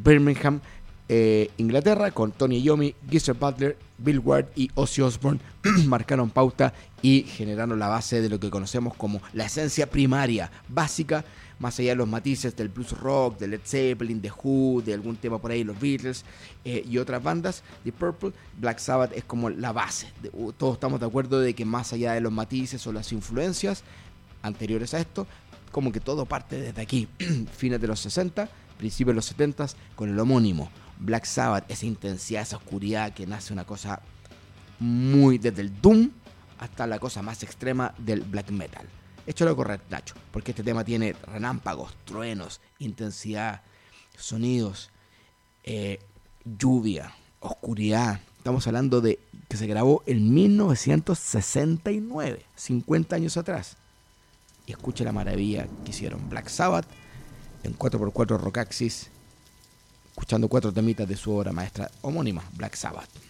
Birmingham 0.03 0.61
eh, 1.07 1.51
Inglaterra 1.57 2.09
con 2.11 2.31
Tony 2.31 2.63
Yomi, 2.63 2.95
Geezer 3.09 3.35
Butler, 3.35 3.77
Bill 3.97 4.19
Ward 4.19 4.47
y 4.55 4.71
Ozzy 4.73 5.01
Osbourne 5.01 5.39
marcaron 5.85 6.31
pauta 6.31 6.73
y 7.01 7.23
generaron 7.23 7.77
la 7.77 7.87
base 7.87 8.21
de 8.21 8.29
lo 8.29 8.39
que 8.39 8.49
conocemos 8.49 8.95
como 8.95 9.21
la 9.33 9.45
esencia 9.45 9.87
primaria, 9.87 10.51
básica, 10.67 11.23
más 11.59 11.79
allá 11.79 11.91
de 11.91 11.95
los 11.95 12.07
matices 12.07 12.55
del 12.55 12.69
blues 12.69 12.91
rock, 12.99 13.37
de 13.37 13.47
Led 13.47 13.61
Zeppelin, 13.63 14.21
de 14.21 14.31
Who, 14.31 14.81
de 14.81 14.95
algún 14.95 15.15
tema 15.15 15.37
por 15.37 15.51
ahí, 15.51 15.63
los 15.63 15.79
Beatles 15.79 16.25
eh, 16.65 16.83
y 16.89 16.97
otras 16.97 17.21
bandas, 17.21 17.63
The 17.83 17.91
Purple, 17.91 18.31
Black 18.59 18.79
Sabbath 18.79 19.13
es 19.13 19.23
como 19.23 19.51
la 19.51 19.71
base. 19.71 20.11
todos 20.57 20.73
estamos 20.73 20.99
de 20.99 21.05
acuerdo 21.05 21.39
de 21.39 21.53
que 21.53 21.65
más 21.65 21.93
allá 21.93 22.13
de 22.13 22.21
los 22.21 22.33
matices 22.33 22.85
o 22.87 22.91
las 22.91 23.11
influencias 23.11 23.83
anteriores 24.41 24.93
a 24.95 24.99
esto, 24.99 25.27
como 25.71 25.91
que 25.91 25.99
todo 25.99 26.25
parte 26.25 26.59
desde 26.59 26.81
aquí, 26.81 27.07
fines 27.55 27.79
de 27.79 27.87
los 27.87 27.99
60, 27.99 28.49
principios 28.77 29.13
de 29.13 29.15
los 29.15 29.25
70, 29.25 29.67
con 29.95 30.09
el 30.09 30.19
homónimo 30.19 30.71
Black 30.99 31.25
Sabbath, 31.25 31.69
esa 31.69 31.85
intensidad, 31.85 32.43
esa 32.43 32.57
oscuridad 32.57 33.13
que 33.13 33.27
nace 33.27 33.53
una 33.53 33.65
cosa 33.65 34.01
muy 34.79 35.37
desde 35.37 35.61
el 35.61 35.81
Doom 35.81 36.09
hasta 36.59 36.87
la 36.87 36.99
cosa 36.99 37.21
más 37.21 37.43
extrema 37.43 37.93
del 37.97 38.21
black 38.21 38.51
metal. 38.51 38.87
Hecho 39.27 39.45
lo 39.45 39.55
correcto, 39.55 39.85
Nacho, 39.89 40.15
porque 40.31 40.51
este 40.51 40.63
tema 40.63 40.83
tiene 40.83 41.15
relámpagos, 41.27 41.93
truenos, 42.05 42.61
intensidad, 42.79 43.61
sonidos, 44.17 44.89
eh, 45.63 45.99
lluvia, 46.43 47.13
oscuridad. 47.39 48.19
Estamos 48.37 48.67
hablando 48.67 49.01
de 49.01 49.19
que 49.47 49.57
se 49.57 49.65
grabó 49.65 50.03
en 50.05 50.31
1969, 50.33 52.45
50 52.55 53.15
años 53.15 53.37
atrás. 53.37 53.77
Y 54.67 54.71
escuche 54.71 55.03
la 55.03 55.11
maravilla 55.11 55.67
que 55.83 55.89
hicieron 55.89 56.29
Black 56.29 56.49
Sabbath 56.49 56.85
en 57.63 57.75
4x4 57.77 58.39
Rockaxis 58.39 59.09
escuchando 60.15 60.47
cuatro 60.47 60.71
temitas 60.71 61.09
de 61.09 61.17
su 61.17 61.33
obra 61.33 61.51
maestra 61.51 61.91
homónima, 62.01 62.41
Black 62.53 62.75
Sabbath. 62.75 63.24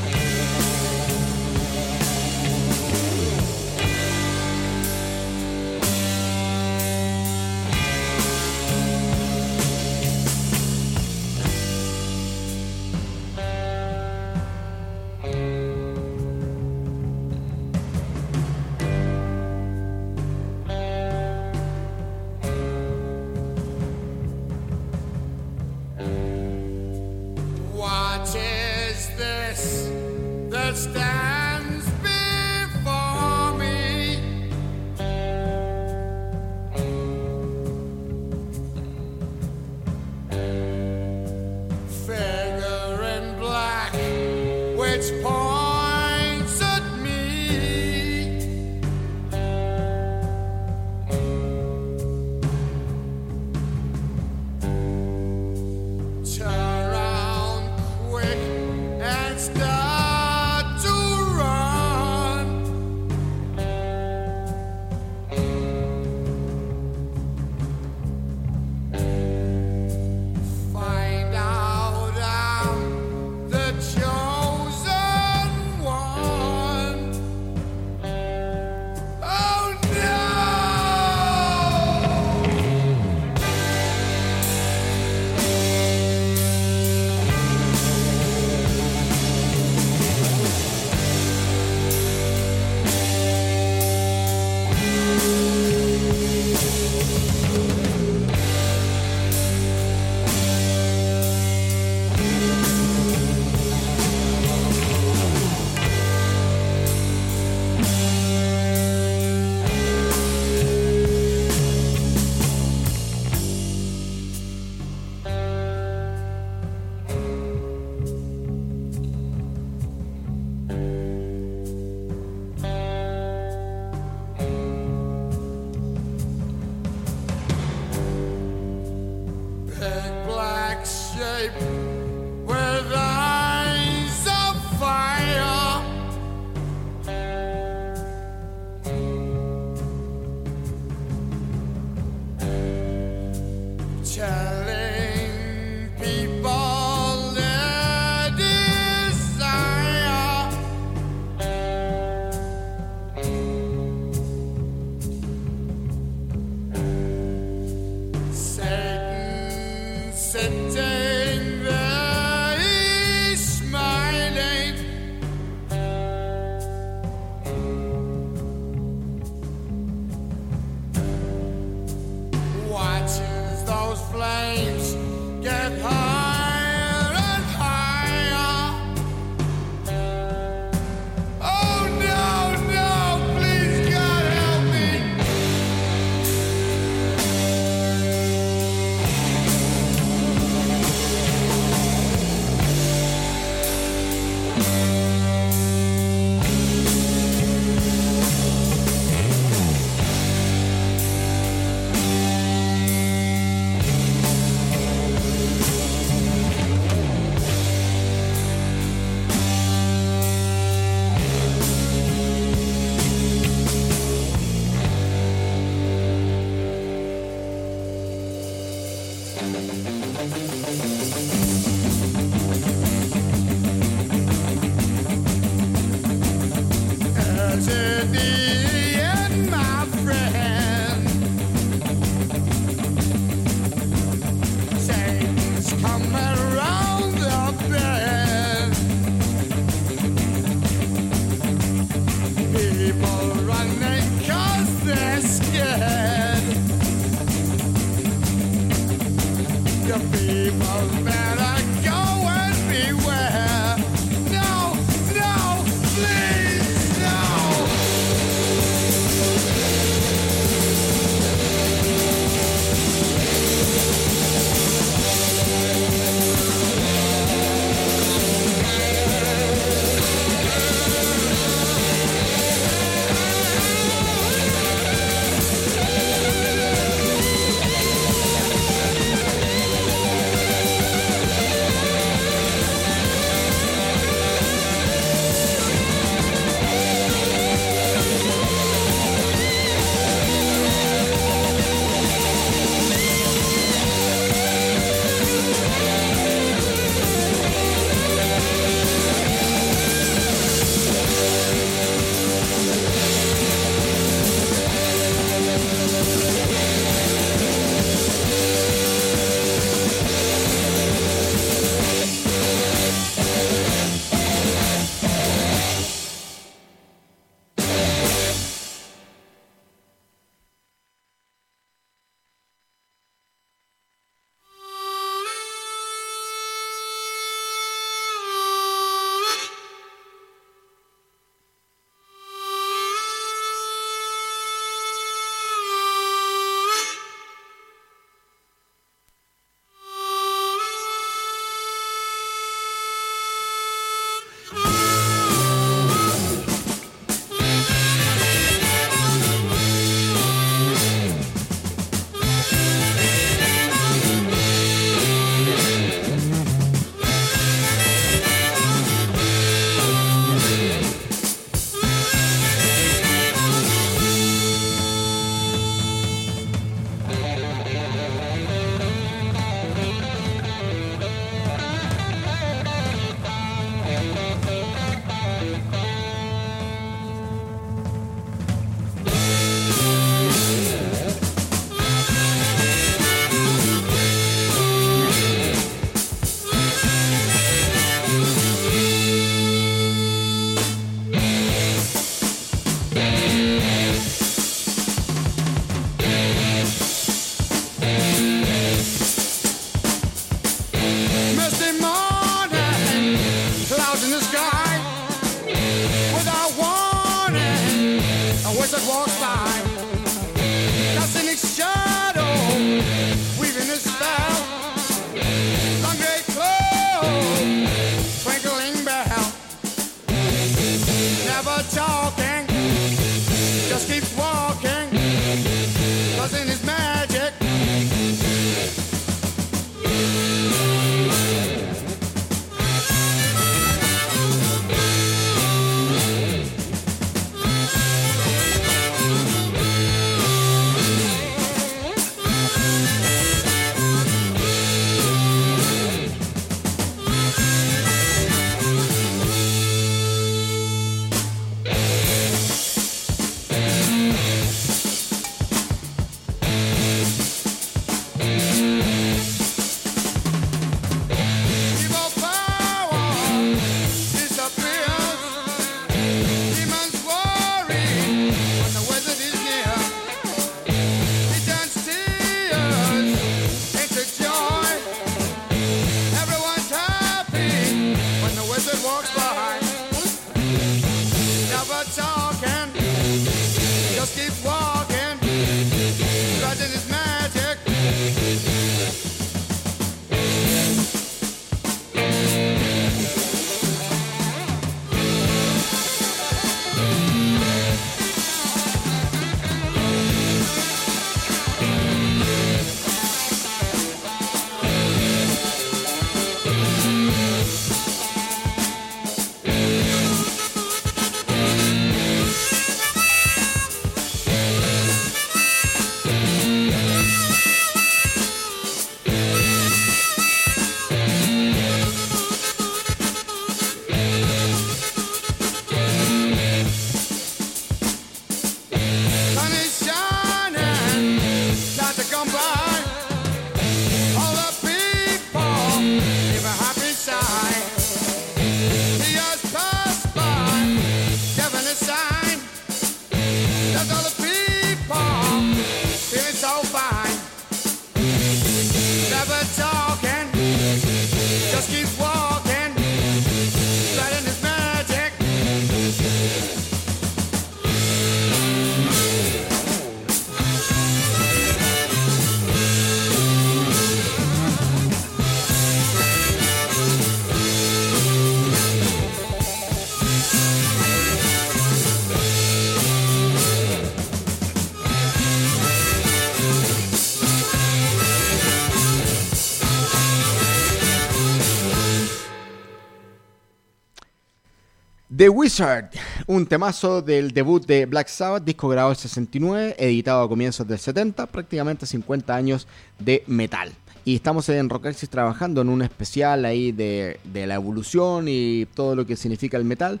Wizard, 585.32 585.88
un 586.26 586.46
temazo 586.46 587.00
del 587.00 587.32
debut 587.32 587.64
de 587.64 587.86
Black 587.86 588.08
Sabbath, 588.08 588.44
disco 588.44 588.68
grabado 588.68 588.92
en 588.92 588.98
69, 588.98 589.76
editado 589.78 590.22
a 590.22 590.28
comienzos 590.28 590.68
del 590.68 590.78
70, 590.78 591.26
prácticamente 591.26 591.86
50 591.86 592.34
años 592.34 592.68
de 592.98 593.24
metal. 593.26 593.72
Y 594.04 594.16
estamos 594.16 594.48
en 594.50 594.68
Rockaxis 594.68 595.08
trabajando 595.08 595.62
en 595.62 595.70
un 595.70 595.80
especial 595.80 596.44
ahí 596.44 596.70
de, 596.70 597.18
de 597.24 597.46
la 597.46 597.54
evolución 597.54 598.26
y 598.28 598.66
todo 598.74 598.94
lo 598.94 599.06
que 599.06 599.16
significa 599.16 599.56
el 599.56 599.64
metal, 599.64 600.00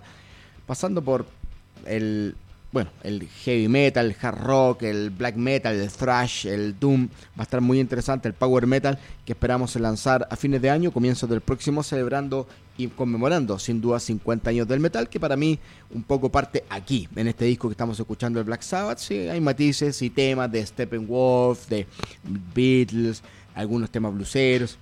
pasando 0.66 1.02
por 1.02 1.26
el 1.86 2.36
bueno, 2.72 2.90
el 3.02 3.28
heavy 3.44 3.68
metal, 3.68 4.06
el 4.06 4.16
hard 4.20 4.38
rock, 4.38 4.82
el 4.84 5.10
black 5.10 5.36
metal, 5.36 5.74
el 5.74 5.90
thrash, 5.90 6.46
el 6.46 6.78
doom, 6.80 7.08
va 7.38 7.40
a 7.40 7.42
estar 7.42 7.60
muy 7.60 7.78
interesante 7.78 8.28
el 8.28 8.34
power 8.34 8.66
metal 8.66 8.98
que 9.26 9.32
esperamos 9.32 9.76
lanzar 9.76 10.26
a 10.30 10.36
fines 10.36 10.62
de 10.62 10.70
año, 10.70 10.90
comienzo 10.90 11.26
del 11.26 11.42
próximo, 11.42 11.82
celebrando 11.82 12.48
y 12.76 12.88
conmemorando 12.88 13.58
sin 13.58 13.80
duda 13.80 14.00
50 14.00 14.50
años 14.50 14.68
del 14.68 14.80
metal, 14.80 15.08
que 15.08 15.20
para 15.20 15.36
mí 15.36 15.58
un 15.90 16.02
poco 16.02 16.30
parte 16.30 16.64
aquí, 16.68 17.08
en 17.16 17.28
este 17.28 17.44
disco 17.44 17.68
que 17.68 17.72
estamos 17.72 17.98
escuchando 17.98 18.38
el 18.38 18.44
Black 18.44 18.62
Sabbath, 18.62 18.98
sí, 18.98 19.28
hay 19.28 19.40
matices 19.40 20.00
y 20.02 20.10
temas 20.10 20.50
de 20.50 20.64
Steppenwolf, 20.64 21.68
de 21.68 21.86
Beatles, 22.54 23.22
algunos 23.54 23.90
temas 23.90 24.14
bluseros, 24.14 24.78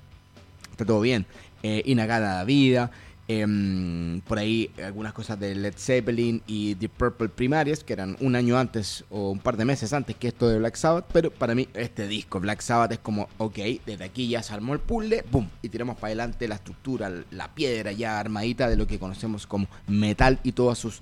está 0.70 0.84
todo 0.84 1.00
bien, 1.00 1.26
eh, 1.62 1.82
Inagada 1.84 2.36
la 2.36 2.44
vida, 2.44 2.90
Em, 3.32 4.20
por 4.22 4.40
ahí 4.40 4.72
algunas 4.84 5.12
cosas 5.12 5.38
de 5.38 5.54
Led 5.54 5.74
Zeppelin 5.76 6.42
y 6.48 6.74
The 6.74 6.88
Purple 6.88 7.28
primarias, 7.28 7.84
que 7.84 7.92
eran 7.92 8.16
un 8.18 8.34
año 8.34 8.58
antes 8.58 9.04
o 9.08 9.30
un 9.30 9.38
par 9.38 9.56
de 9.56 9.64
meses 9.64 9.92
antes 9.92 10.16
que 10.16 10.26
esto 10.26 10.48
de 10.48 10.58
Black 10.58 10.74
Sabbath, 10.74 11.06
pero 11.12 11.30
para 11.30 11.54
mí 11.54 11.68
este 11.74 12.08
disco, 12.08 12.40
Black 12.40 12.60
Sabbath, 12.60 12.90
es 12.90 12.98
como, 12.98 13.28
ok, 13.38 13.56
desde 13.86 14.02
aquí 14.02 14.26
ya 14.26 14.42
se 14.42 14.52
armó 14.52 14.74
el 14.74 14.80
puzzle, 14.80 15.24
boom, 15.30 15.48
y 15.62 15.68
tiramos 15.68 15.94
para 15.94 16.08
adelante 16.08 16.48
la 16.48 16.56
estructura, 16.56 17.08
la 17.30 17.54
piedra 17.54 17.92
ya 17.92 18.18
armadita 18.18 18.68
de 18.68 18.74
lo 18.76 18.88
que 18.88 18.98
conocemos 18.98 19.46
como 19.46 19.68
metal 19.86 20.40
y 20.42 20.50
todas 20.50 20.78
sus 20.78 21.00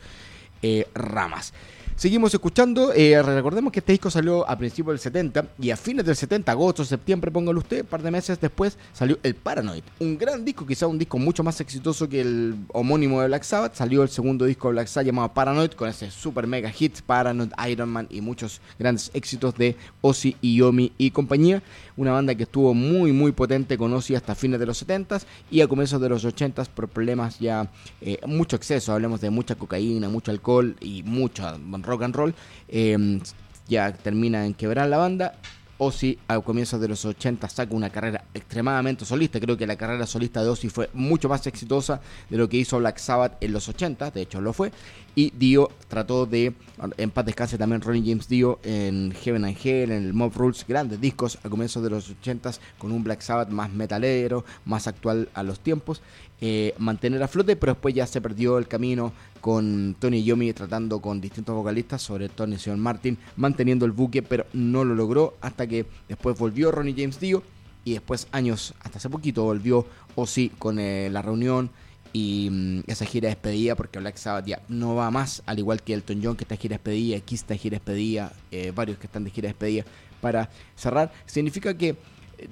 eh, 0.60 0.86
ramas. 0.92 1.54
Seguimos 1.98 2.32
escuchando. 2.32 2.92
Eh, 2.94 3.20
recordemos 3.20 3.72
que 3.72 3.80
este 3.80 3.90
disco 3.90 4.08
salió 4.08 4.48
a 4.48 4.56
principios 4.56 4.92
del 4.92 5.00
70 5.00 5.46
y 5.58 5.72
a 5.72 5.76
fines 5.76 6.04
del 6.04 6.14
70, 6.14 6.52
agosto, 6.52 6.84
septiembre, 6.84 7.32
póngalo 7.32 7.58
usted, 7.58 7.80
un 7.80 7.88
par 7.88 8.02
de 8.02 8.12
meses 8.12 8.40
después 8.40 8.78
salió 8.92 9.18
el 9.24 9.34
Paranoid. 9.34 9.82
Un 9.98 10.16
gran 10.16 10.44
disco, 10.44 10.64
quizá 10.64 10.86
un 10.86 10.96
disco 10.96 11.18
mucho 11.18 11.42
más 11.42 11.60
exitoso 11.60 12.08
que 12.08 12.20
el 12.20 12.54
homónimo 12.72 13.20
de 13.20 13.26
Black 13.26 13.42
Sabbath. 13.42 13.74
Salió 13.74 14.04
el 14.04 14.10
segundo 14.10 14.44
disco 14.44 14.68
de 14.68 14.74
Black 14.74 14.86
Sabbath 14.86 15.06
llamado 15.06 15.34
Paranoid 15.34 15.72
con 15.72 15.88
ese 15.88 16.08
super 16.12 16.46
mega 16.46 16.70
hit 16.70 17.00
Paranoid, 17.00 17.50
Iron 17.68 17.88
Man 17.88 18.06
y 18.10 18.20
muchos 18.20 18.60
grandes 18.78 19.10
éxitos 19.12 19.56
de 19.56 19.74
Ozzy, 20.00 20.36
Yomi 20.40 20.92
y 20.98 21.10
compañía. 21.10 21.64
Una 21.98 22.12
banda 22.12 22.32
que 22.36 22.44
estuvo 22.44 22.74
muy, 22.74 23.10
muy 23.10 23.32
potente 23.32 23.76
con 23.76 23.92
Ozzy 23.92 24.14
hasta 24.14 24.36
fines 24.36 24.60
de 24.60 24.66
los 24.66 24.86
70s 24.86 25.24
y 25.50 25.62
a 25.62 25.66
comienzos 25.66 26.00
de 26.00 26.08
los 26.08 26.24
80s 26.24 26.68
por 26.68 26.88
problemas 26.88 27.40
ya, 27.40 27.68
eh, 28.00 28.20
mucho 28.24 28.54
exceso. 28.54 28.92
Hablemos 28.92 29.20
de 29.20 29.30
mucha 29.30 29.56
cocaína, 29.56 30.08
mucho 30.08 30.30
alcohol 30.30 30.76
y 30.80 31.02
mucha 31.02 31.58
rock 31.82 32.02
and 32.04 32.14
roll, 32.14 32.34
em, 32.68 33.20
ya 33.68 33.92
termina 33.92 34.46
en 34.46 34.54
quebrar 34.54 34.88
la 34.88 34.96
banda. 34.96 35.34
Ozzy 35.78 36.18
a 36.28 36.38
comienzos 36.40 36.80
de 36.80 36.88
los 36.88 37.04
80 37.04 37.48
saca 37.48 37.74
una 37.74 37.90
carrera 37.90 38.24
extremadamente 38.34 39.04
solista. 39.04 39.40
Creo 39.40 39.56
que 39.56 39.66
la 39.66 39.76
carrera 39.76 40.06
solista 40.06 40.42
de 40.42 40.50
Ozzy 40.50 40.68
fue 40.68 40.90
mucho 40.92 41.28
más 41.28 41.46
exitosa 41.46 42.00
de 42.28 42.36
lo 42.36 42.48
que 42.48 42.58
hizo 42.58 42.78
Black 42.78 42.98
Sabbath 42.98 43.36
en 43.40 43.52
los 43.52 43.68
80, 43.68 44.10
de 44.10 44.22
hecho 44.22 44.40
lo 44.40 44.52
fue. 44.52 44.72
Y 45.14 45.32
Dio 45.36 45.70
trató 45.88 46.26
de, 46.26 46.52
en 46.96 47.10
paz 47.10 47.26
descanse 47.26 47.58
también 47.58 47.80
Ronnie 47.80 48.08
James 48.08 48.28
Dio 48.28 48.60
en 48.62 49.12
Heaven 49.12 49.44
and 49.44 49.56
Hell, 49.62 49.90
en 49.90 50.04
el 50.04 50.14
Mob 50.14 50.32
Rules, 50.36 50.64
grandes 50.68 51.00
discos 51.00 51.38
a 51.42 51.48
comienzos 51.48 51.82
de 51.82 51.90
los 51.90 52.10
80 52.10 52.52
con 52.78 52.92
un 52.92 53.02
Black 53.02 53.20
Sabbath 53.20 53.48
más 53.48 53.72
metalero, 53.72 54.44
más 54.64 54.86
actual 54.86 55.28
a 55.34 55.42
los 55.42 55.60
tiempos. 55.60 56.02
Eh, 56.40 56.72
mantener 56.78 57.20
a 57.20 57.26
flote, 57.26 57.56
pero 57.56 57.72
después 57.72 57.92
ya 57.92 58.06
se 58.06 58.20
perdió 58.20 58.58
el 58.58 58.68
camino 58.68 59.12
con 59.48 59.96
Tony 59.98 60.22
Yomi 60.24 60.52
tratando 60.52 61.00
con 61.00 61.22
distintos 61.22 61.54
vocalistas, 61.54 62.02
sobre 62.02 62.28
Tony 62.28 62.56
y 62.56 62.58
Sean 62.58 62.78
Martin, 62.78 63.16
manteniendo 63.36 63.86
el 63.86 63.92
buque, 63.92 64.22
pero 64.22 64.44
no 64.52 64.84
lo 64.84 64.94
logró 64.94 65.38
hasta 65.40 65.66
que 65.66 65.86
después 66.06 66.38
volvió 66.38 66.70
Ronnie 66.70 66.94
James 66.94 67.18
Dio 67.18 67.42
y 67.82 67.94
después 67.94 68.28
años, 68.30 68.74
hasta 68.80 68.98
hace 68.98 69.08
poquito, 69.08 69.44
volvió 69.44 69.86
Ozzy 70.16 70.50
con 70.50 70.78
eh, 70.78 71.08
la 71.10 71.22
reunión 71.22 71.70
y 72.12 72.50
mm, 72.50 72.80
esa 72.88 73.06
gira 73.06 73.30
de 73.30 73.36
despedida 73.36 73.74
porque 73.74 73.98
Black 73.98 74.18
Sabbath 74.18 74.44
ya 74.44 74.60
no 74.68 74.94
va 74.94 75.10
más, 75.10 75.42
al 75.46 75.58
igual 75.58 75.82
que 75.82 75.94
Elton 75.94 76.20
John 76.22 76.36
que 76.36 76.44
está 76.44 76.54
de 76.54 76.60
gira 76.60 76.72
de 76.74 76.80
despedida, 76.80 77.20
Kiss 77.20 77.40
está 77.40 77.54
de 77.54 77.58
gira 77.58 77.76
de 77.76 77.78
despedida, 77.78 78.32
eh, 78.50 78.70
varios 78.74 78.98
que 78.98 79.06
están 79.06 79.24
de 79.24 79.30
gira 79.30 79.46
de 79.46 79.54
despedida 79.54 79.84
para 80.20 80.50
cerrar, 80.76 81.10
significa 81.24 81.72
que 81.72 81.96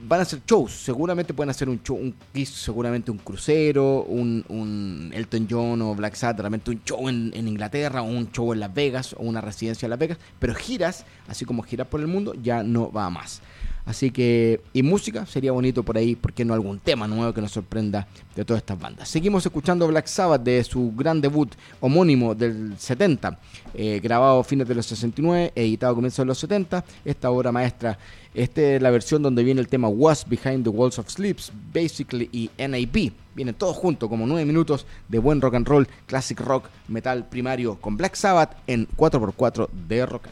van 0.07 0.21
a 0.21 0.23
hacer 0.23 0.41
shows. 0.47 0.73
Seguramente 0.73 1.35
pueden 1.35 1.51
hacer 1.51 1.69
un 1.69 1.83
show, 1.83 1.97
un 1.97 2.15
seguramente 2.45 3.11
un 3.11 3.19
crucero, 3.19 4.03
un, 4.03 4.45
un, 4.49 5.11
Elton 5.15 5.47
John 5.49 5.83
o 5.83 5.95
Black 5.95 6.15
Sabbath, 6.15 6.41
realmente 6.41 6.71
un 6.71 6.83
show 6.85 7.09
en, 7.09 7.31
en, 7.35 7.49
Inglaterra, 7.49 8.03
o 8.03 8.07
un 8.07 8.31
show 8.31 8.53
en 8.53 8.61
Las 8.61 8.75
Vegas, 8.75 9.15
o 9.15 9.23
una 9.23 9.41
residencia 9.41 9.87
en 9.87 9.91
Las 9.91 9.99
Vegas. 9.99 10.19
Pero 10.39 10.55
giras, 10.55 11.05
así 11.29 11.45
como 11.45 11.63
giras 11.63 11.87
por 11.87 12.01
el 12.01 12.07
mundo, 12.07 12.35
ya 12.35 12.63
no 12.63 12.91
va 12.91 13.11
más. 13.11 13.41
Así 13.87 14.11
que, 14.11 14.61
y 14.73 14.83
música, 14.83 15.27
sería 15.27 15.53
bonito 15.53 15.85
por 15.85 15.97
ahí, 15.97 16.17
¿por 16.17 16.33
qué 16.33 16.45
no 16.45 16.55
algún 16.55 16.81
tema 16.81 17.07
nuevo 17.07 17.33
que 17.33 17.41
nos 17.41 17.53
sorprenda 17.53 18.09
de 18.35 18.45
todas 18.45 18.61
estas 18.61 18.81
bandas? 18.81 19.09
Seguimos 19.09 19.47
escuchando 19.47 19.87
Black 19.87 20.09
Sabbath 20.09 20.43
de 20.43 20.65
su 20.65 20.93
gran 20.97 21.21
debut 21.21 21.55
homónimo 21.79 22.35
del 22.35 22.77
70, 22.77 23.39
eh, 23.75 24.01
grabado 24.03 24.41
a 24.41 24.45
fines 24.45 24.67
de 24.67 24.75
los 24.75 24.87
69, 24.87 25.53
editado 25.55 25.93
a 25.93 25.95
comienzos 25.95 26.19
de 26.19 26.27
los 26.27 26.39
70. 26.39 26.85
Esta 27.05 27.31
obra 27.31 27.53
maestra, 27.53 27.97
esta 28.35 28.61
es 28.61 28.83
la 28.83 28.91
versión 28.91 29.23
donde 29.23 29.45
viene 29.45 29.61
el 29.61 29.69
tema 29.69 29.87
What's 29.87 30.27
Behind 30.29 30.65
the 30.65 30.71
Walls 30.71 30.99
of 30.99 31.09
Sleeps, 31.09 31.53
Basically 31.73 32.29
y 32.33 32.51
NAB. 32.59 33.13
Vienen 33.37 33.55
todos 33.55 33.77
juntos, 33.77 34.09
como 34.09 34.27
nueve 34.27 34.45
minutos 34.45 34.85
de 35.09 35.21
buen 35.21 35.41
rock 35.41 35.55
and 35.55 35.69
roll, 35.69 35.87
classic 36.07 36.41
rock, 36.41 36.65
metal 36.89 37.29
primario 37.29 37.77
con 37.77 37.97
Black 37.97 38.17
Sabbath 38.17 38.57
en 38.67 38.89
4x4 38.97 39.69
de 39.87 40.07
Rock 40.07 40.27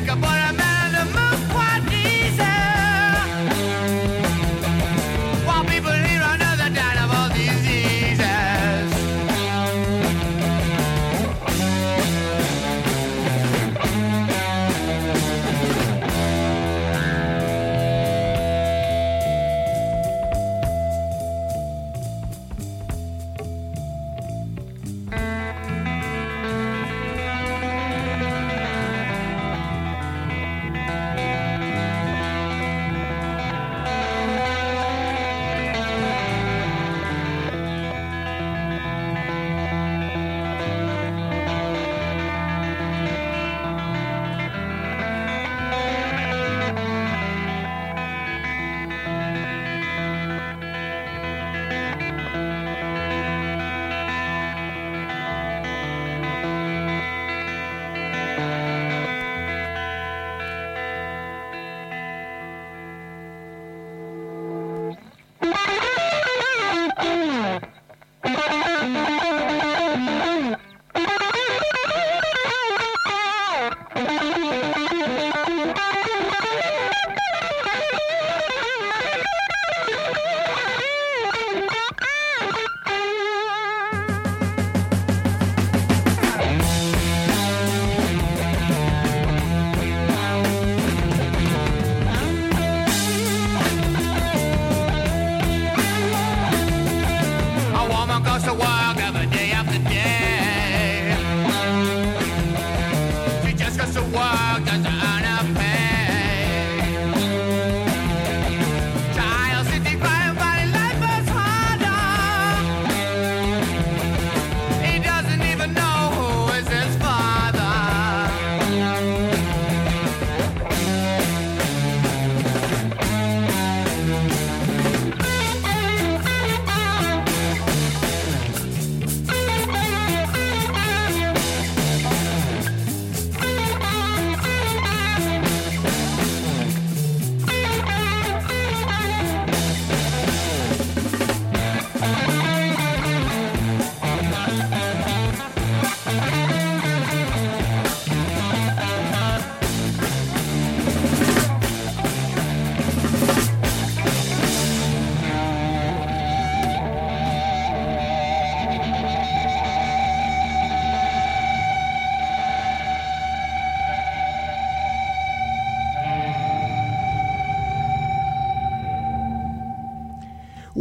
They 0.00 0.06
can 0.06 0.18
put 0.18 0.28
a 0.28 0.52
man 0.54 0.59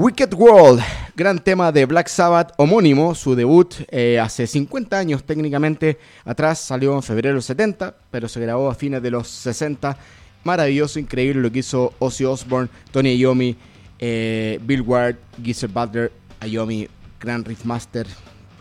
Wicked 0.10 0.34
World, 0.34 0.82
gran 1.16 1.38
tema 1.38 1.72
de 1.72 1.86
Black 1.86 2.08
Sabbath 2.08 2.54
homónimo, 2.58 3.14
su 3.14 3.36
debut 3.36 3.76
eh, 3.90 4.20
hace 4.20 4.48
50 4.48 4.98
años 4.98 5.24
técnicamente 5.24 6.00
atrás, 6.26 6.58
salió 6.58 6.96
en 6.96 7.04
febrero 7.04 7.36
del 7.36 7.44
70, 7.44 7.96
pero 8.10 8.28
se 8.28 8.40
grabó 8.40 8.72
a 8.72 8.74
fines 8.74 9.04
de 9.04 9.12
los 9.12 9.28
60. 9.28 9.96
Maravilloso, 10.44 10.98
increíble 10.98 11.44
lo 11.44 11.52
que 11.52 11.60
hizo 11.60 11.94
Ozzy 12.00 12.26
Osbourne, 12.26 12.70
Tony 12.90 13.18
Iommi, 13.18 13.56
eh, 14.00 14.60
Bill 14.64 14.82
Ward, 14.82 15.18
Geezer 15.44 15.70
Butler, 15.70 16.12
Iommi, 16.44 16.88
gran 17.20 17.46
riffmaster. 17.46 18.08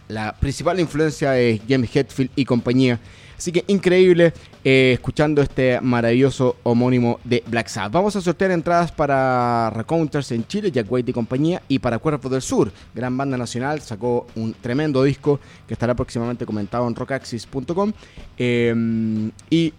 La 0.08 0.36
principal 0.38 0.78
influencia 0.78 1.38
es 1.38 1.62
James 1.66 1.96
Hetfield 1.96 2.30
y 2.36 2.44
compañía. 2.44 3.00
Así 3.38 3.52
que 3.52 3.64
increíble 3.68 4.34
eh, 4.70 4.92
escuchando 4.92 5.40
este 5.40 5.80
maravilloso 5.80 6.56
homónimo 6.62 7.20
de 7.24 7.42
Black 7.46 7.68
Sabbath. 7.68 7.90
Vamos 7.90 8.16
a 8.16 8.20
sortear 8.20 8.50
entradas 8.50 8.92
para 8.92 9.70
Recounters 9.70 10.30
en 10.32 10.46
Chile, 10.46 10.70
Jack 10.70 10.86
White 10.90 11.10
y 11.10 11.14
compañía, 11.14 11.62
y 11.68 11.78
para 11.78 11.98
Cuerpos 11.98 12.30
del 12.30 12.42
Sur. 12.42 12.70
Gran 12.94 13.16
banda 13.16 13.38
nacional, 13.38 13.80
sacó 13.80 14.26
un 14.34 14.52
tremendo 14.52 15.02
disco 15.04 15.40
que 15.66 15.72
estará 15.72 15.94
próximamente 15.94 16.44
comentado 16.44 16.86
en 16.86 16.94
rockaxis.com. 16.94 17.94
Eh, 18.36 19.30
y 19.48 19.72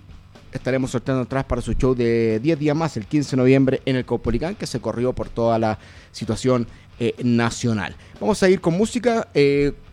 estaremos 0.52 0.90
sorteando 0.90 1.22
entradas 1.22 1.46
para 1.46 1.62
su 1.62 1.74
show 1.74 1.94
de 1.94 2.40
10 2.40 2.58
días 2.58 2.76
más, 2.76 2.98
el 2.98 3.06
15 3.06 3.36
de 3.36 3.38
noviembre 3.38 3.82
en 3.86 3.96
el 3.96 4.06
Caupolicán, 4.06 4.56
que 4.56 4.66
se 4.66 4.80
corrió 4.80 5.14
por 5.14 5.30
toda 5.30 5.60
la 5.60 5.78
situación 6.12 6.66
eh, 7.00 7.14
nacional. 7.24 7.96
Vamos 8.20 8.42
a 8.42 8.50
ir 8.50 8.60
con 8.60 8.76
música. 8.76 9.28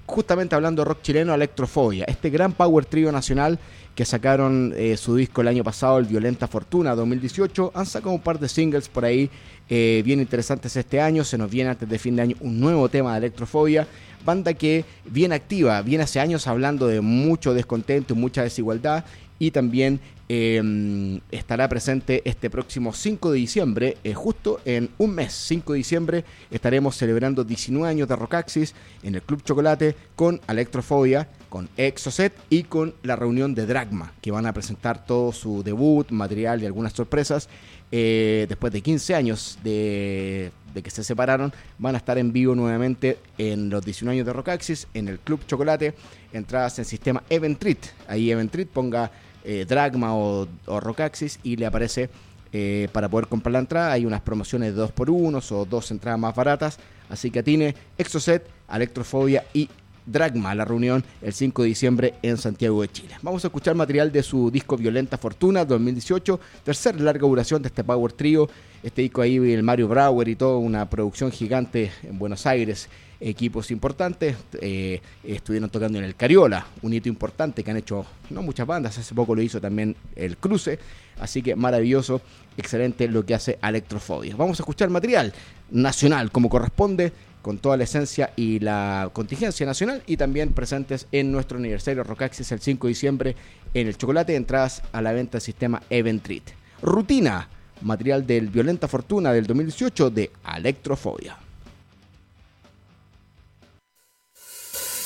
Justamente 0.07 0.55
hablando 0.55 0.83
de 0.83 0.89
rock 0.89 1.03
chileno, 1.03 1.35
Electrofobia, 1.35 2.05
este 2.07 2.31
gran 2.31 2.53
power 2.53 2.85
trio 2.85 3.13
nacional 3.13 3.59
que 3.95 4.05
sacaron 4.05 4.73
eh, 4.77 4.97
su 4.97 5.17
disco 5.17 5.41
el 5.41 5.49
año 5.49 5.65
pasado, 5.65 5.99
el 5.99 6.05
Violenta 6.05 6.47
Fortuna 6.47 6.95
2018, 6.95 7.73
han 7.75 7.87
sacado 7.87 8.13
un 8.13 8.21
par 8.21 8.39
de 8.39 8.49
singles 8.49 8.89
por 8.89 9.05
ahí 9.05 9.31
eh, 9.69 10.03
bien 10.05 10.21
interesantes 10.21 10.77
este 10.77 11.01
año, 11.01 11.25
se 11.25 11.39
nos 11.39 11.51
viene 11.51 11.71
antes 11.71 11.89
de 11.89 11.99
fin 11.99 12.15
de 12.15 12.23
año 12.23 12.37
un 12.41 12.61
nuevo 12.61 12.89
tema 12.89 13.13
de 13.13 13.19
Electrofobia, 13.19 13.87
banda 14.25 14.55
que 14.55 14.85
viene 15.07 15.35
activa, 15.35 15.81
viene 15.83 16.05
hace 16.05 16.21
años 16.21 16.47
hablando 16.47 16.87
de 16.87 17.01
mucho 17.01 17.55
descontento 17.55 18.15
mucha 18.15 18.43
desigualdad 18.43 19.05
y 19.39 19.51
también 19.51 20.01
eh, 20.29 21.21
estará 21.31 21.69
presente 21.69 22.23
este 22.25 22.51
próximo 22.51 22.93
5 22.93 23.31
de 23.31 23.39
diciembre, 23.39 23.97
eh, 24.03 24.15
justo 24.15 24.61
en 24.65 24.91
un 24.99 25.15
mes, 25.15 25.33
5 25.33 25.73
de 25.73 25.77
diciembre, 25.77 26.25
estaremos 26.51 26.97
celebrando 26.97 27.45
19 27.45 27.89
años 27.89 28.09
de 28.09 28.17
Rockaxis 28.17 28.75
en 29.03 29.15
el 29.15 29.23
Club 29.23 29.43
Chocolate 29.45 29.95
con 30.17 30.41
Electrofobia, 30.49 31.29
con 31.49 31.69
Exocet 31.77 32.33
y 32.51 32.65
con 32.65 32.95
la 33.03 33.15
reunión 33.15 33.55
de 33.55 33.67
Dragma, 33.67 34.13
que 34.21 34.33
van 34.33 34.47
a 34.47 34.53
presentar 34.53 35.07
todo 35.07 35.33
su 35.33 35.63
debut, 35.63 36.11
material 36.11 36.63
y 36.63 36.67
algunas 36.67 36.93
sorpresas. 36.93 37.49
Eh, 37.93 38.47
después 38.49 38.73
de 38.73 38.83
15 38.83 39.15
años 39.15 39.61
de, 39.63 40.51
de 40.75 40.83
que 40.83 40.91
se 40.91 41.05
separaron, 41.05 41.53
van 41.79 41.95
a 41.95 41.99
estar 41.99 42.19
en 42.19 42.33
vivo 42.33 42.57
nuevamente 42.57 43.19
en 43.39 43.71
los 43.71 43.85
19 43.85 44.17
años 44.17 44.27
de 44.27 44.33
Rockaxis, 44.33 44.89
en 44.93 45.07
el 45.07 45.21
Club 45.21 45.47
Chocolate, 45.47 45.95
entradas 46.33 46.81
en 46.81 46.85
sistema 46.85 47.23
Eventrit. 47.31 47.79
Ahí 48.09 48.31
Eventrit 48.31 48.69
ponga 48.69 49.13
eh, 49.47 49.65
Dragma 49.67 50.17
o, 50.17 50.49
Rockaxis 50.67 51.39
y 51.45 51.57
le 51.57 51.67
aparece 51.67 52.11
eh, 52.53 52.89
para 52.93 53.09
poder 53.09 53.29
comprar 53.29 53.53
la 53.53 53.61
entrada. 53.61 53.93
Hay 53.93 54.05
unas 54.05 54.21
promociones 54.21 54.75
de 54.75 54.83
2x1 54.83 55.53
o 55.53 55.65
dos 55.65 55.91
entradas 55.93 56.19
más 56.19 56.35
baratas. 56.35 56.79
Así 57.09 57.31
que 57.31 57.39
atine 57.39 57.75
Exocet, 57.97 58.45
Electrofobia 58.69 59.45
y 59.55 59.69
Dragma, 60.05 60.55
la 60.55 60.65
reunión 60.65 61.05
el 61.23 61.33
5 61.33 61.63
de 61.63 61.69
diciembre 61.69 62.15
en 62.23 62.37
Santiago 62.37 62.83
de 62.83 62.89
Chile. 62.89 63.15
Vamos 63.23 63.45
a 63.45 63.49
escuchar 63.49 63.75
material 63.75 64.13
de 64.13 64.23
su 64.23 64.51
disco 64.51 64.77
Violenta 64.77 65.19
Fortuna 65.19 65.65
2018, 65.65 66.41
tercera 66.65 66.99
larga 66.99 67.27
duración 67.27 67.63
de 67.63 67.69
este 67.69 67.83
Power 67.83 68.13
Trio. 68.13 68.49
Este 68.83 69.03
disco 69.03 69.23
ahí, 69.23 69.37
el 69.37 69.63
Mario 69.65 69.89
Brauer 69.89 70.29
y 70.29 70.37
todo, 70.37 70.59
una 70.59 70.89
producción 70.89 71.33
gigante 71.33 71.91
en 72.05 72.19
Buenos 72.19 72.47
Aires, 72.47 72.89
equipos 73.21 73.71
importantes. 73.71 74.37
eh, 74.61 75.01
estuvieron 75.25 75.71
tocando 75.71 75.99
en 75.99 76.05
el 76.05 76.15
Cariola, 76.15 76.67
un 76.83 76.93
hito 76.93 77.09
importante 77.09 77.63
que 77.63 77.71
han 77.71 77.77
hecho 77.77 78.07
no 78.31 78.43
muchas 78.43 78.67
bandas, 78.67 78.99
hace 78.99 79.15
poco 79.15 79.35
lo 79.35 79.43
hizo 79.43 79.61
también 79.61 79.97
el 80.15 80.37
Cruce. 80.37 80.79
Así 81.21 81.43
que 81.43 81.57
maravilloso, 81.57 82.21
excelente 82.57 83.09
lo 83.09 83.25
que 83.25 83.35
hace 83.35 83.59
Electrofobia. 83.63 84.37
Vamos 84.37 84.61
a 84.61 84.63
escuchar 84.63 84.91
material 84.91 85.33
nacional 85.71 86.31
como 86.31 86.49
corresponde 86.49 87.13
con 87.47 87.59
toda 87.59 87.77
la 87.77 87.85
esencia 87.85 88.33
y 88.35 88.59
la 88.59 89.09
contingencia 89.13 89.65
nacional 89.65 90.03
y 90.07 90.17
también 90.17 90.53
presentes 90.53 91.07
en 91.13 91.31
nuestro 91.31 91.59
aniversario 91.59 92.03
Rockaxis 92.03 92.51
el 92.51 92.61
5 92.61 92.87
de 92.87 92.89
diciembre 92.89 93.37
en 93.73 93.87
el 93.87 93.97
chocolate, 93.97 94.35
entradas 94.35 94.83
a 94.93 95.01
la 95.01 95.13
venta 95.13 95.33
del 95.33 95.43
sistema 95.43 95.81
Eventrit. 95.89 96.43
Rutina, 96.83 97.49
material 97.83 98.27
del 98.27 98.49
Violenta 98.49 98.89
Fortuna 98.89 99.33
del 99.33 99.47
2018 99.47 100.11
de 100.11 100.31
Electrofobia. 100.57 101.46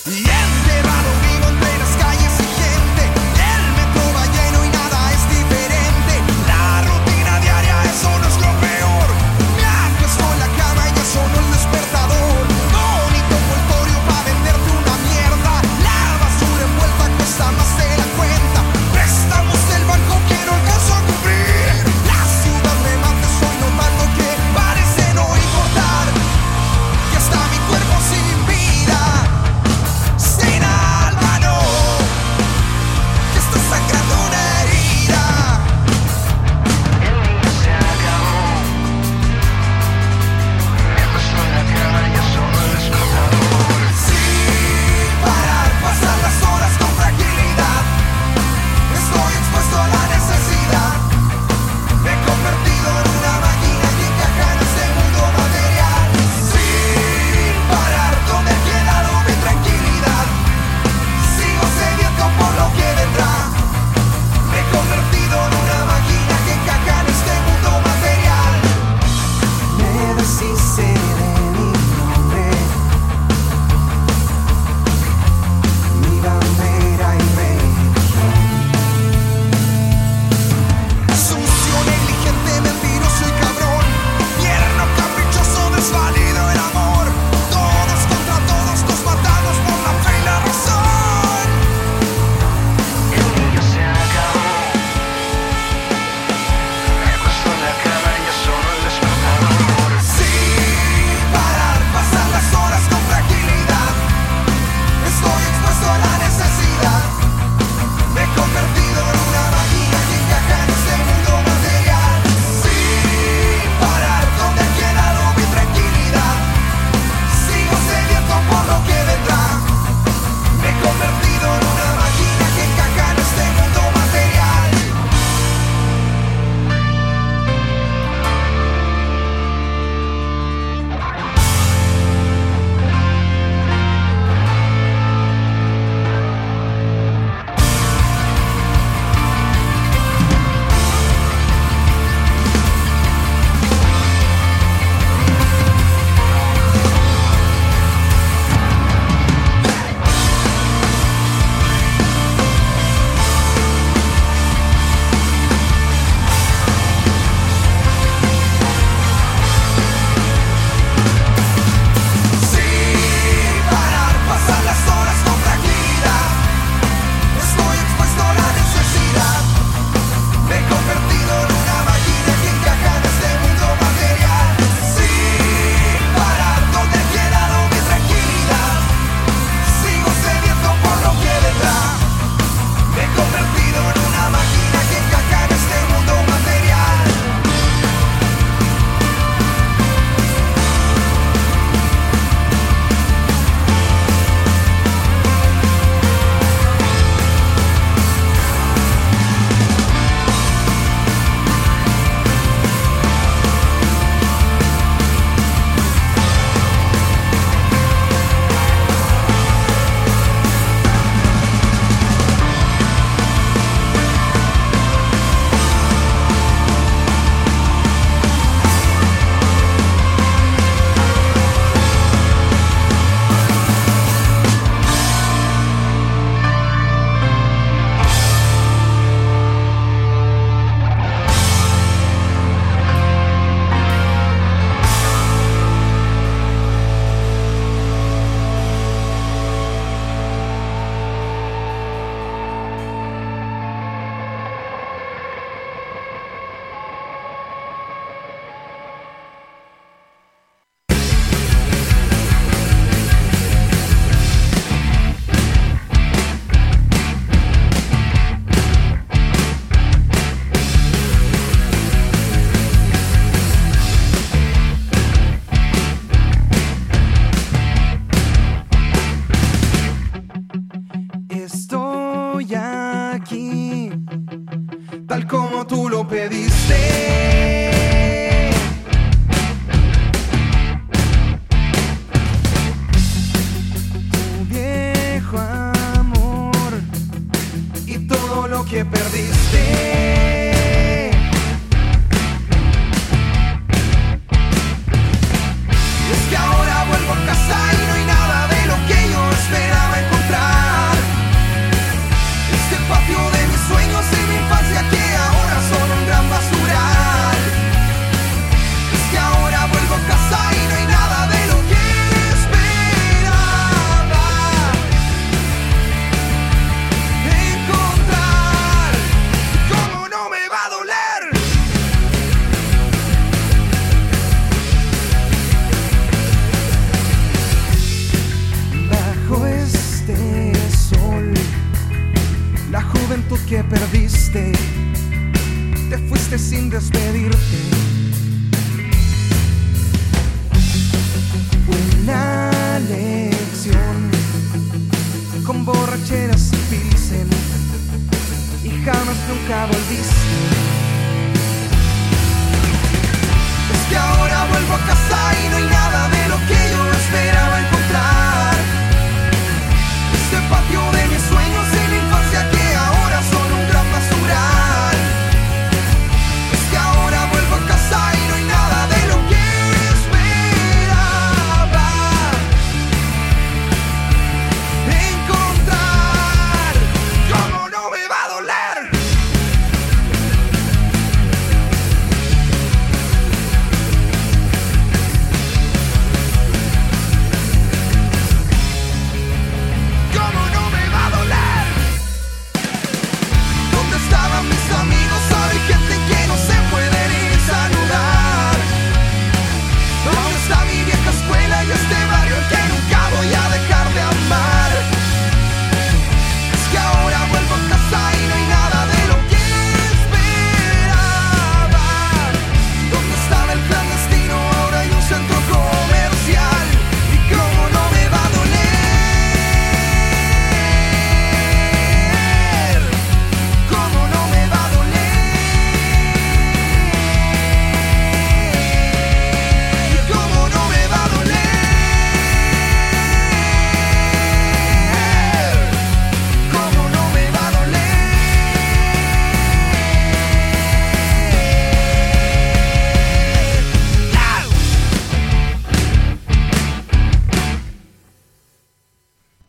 Y 0.06 0.49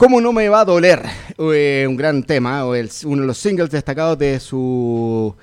¿Cómo 0.01 0.19
no 0.19 0.33
me 0.33 0.49
va 0.49 0.61
a 0.61 0.65
doler? 0.65 0.99
Eh, 1.37 1.85
un 1.87 1.95
gran 1.95 2.23
tema, 2.23 2.65
uno 2.65 2.73
de 3.21 3.27
los 3.27 3.37
singles 3.37 3.69
destacados 3.69 4.17
de 4.17 4.39
su 4.39 5.35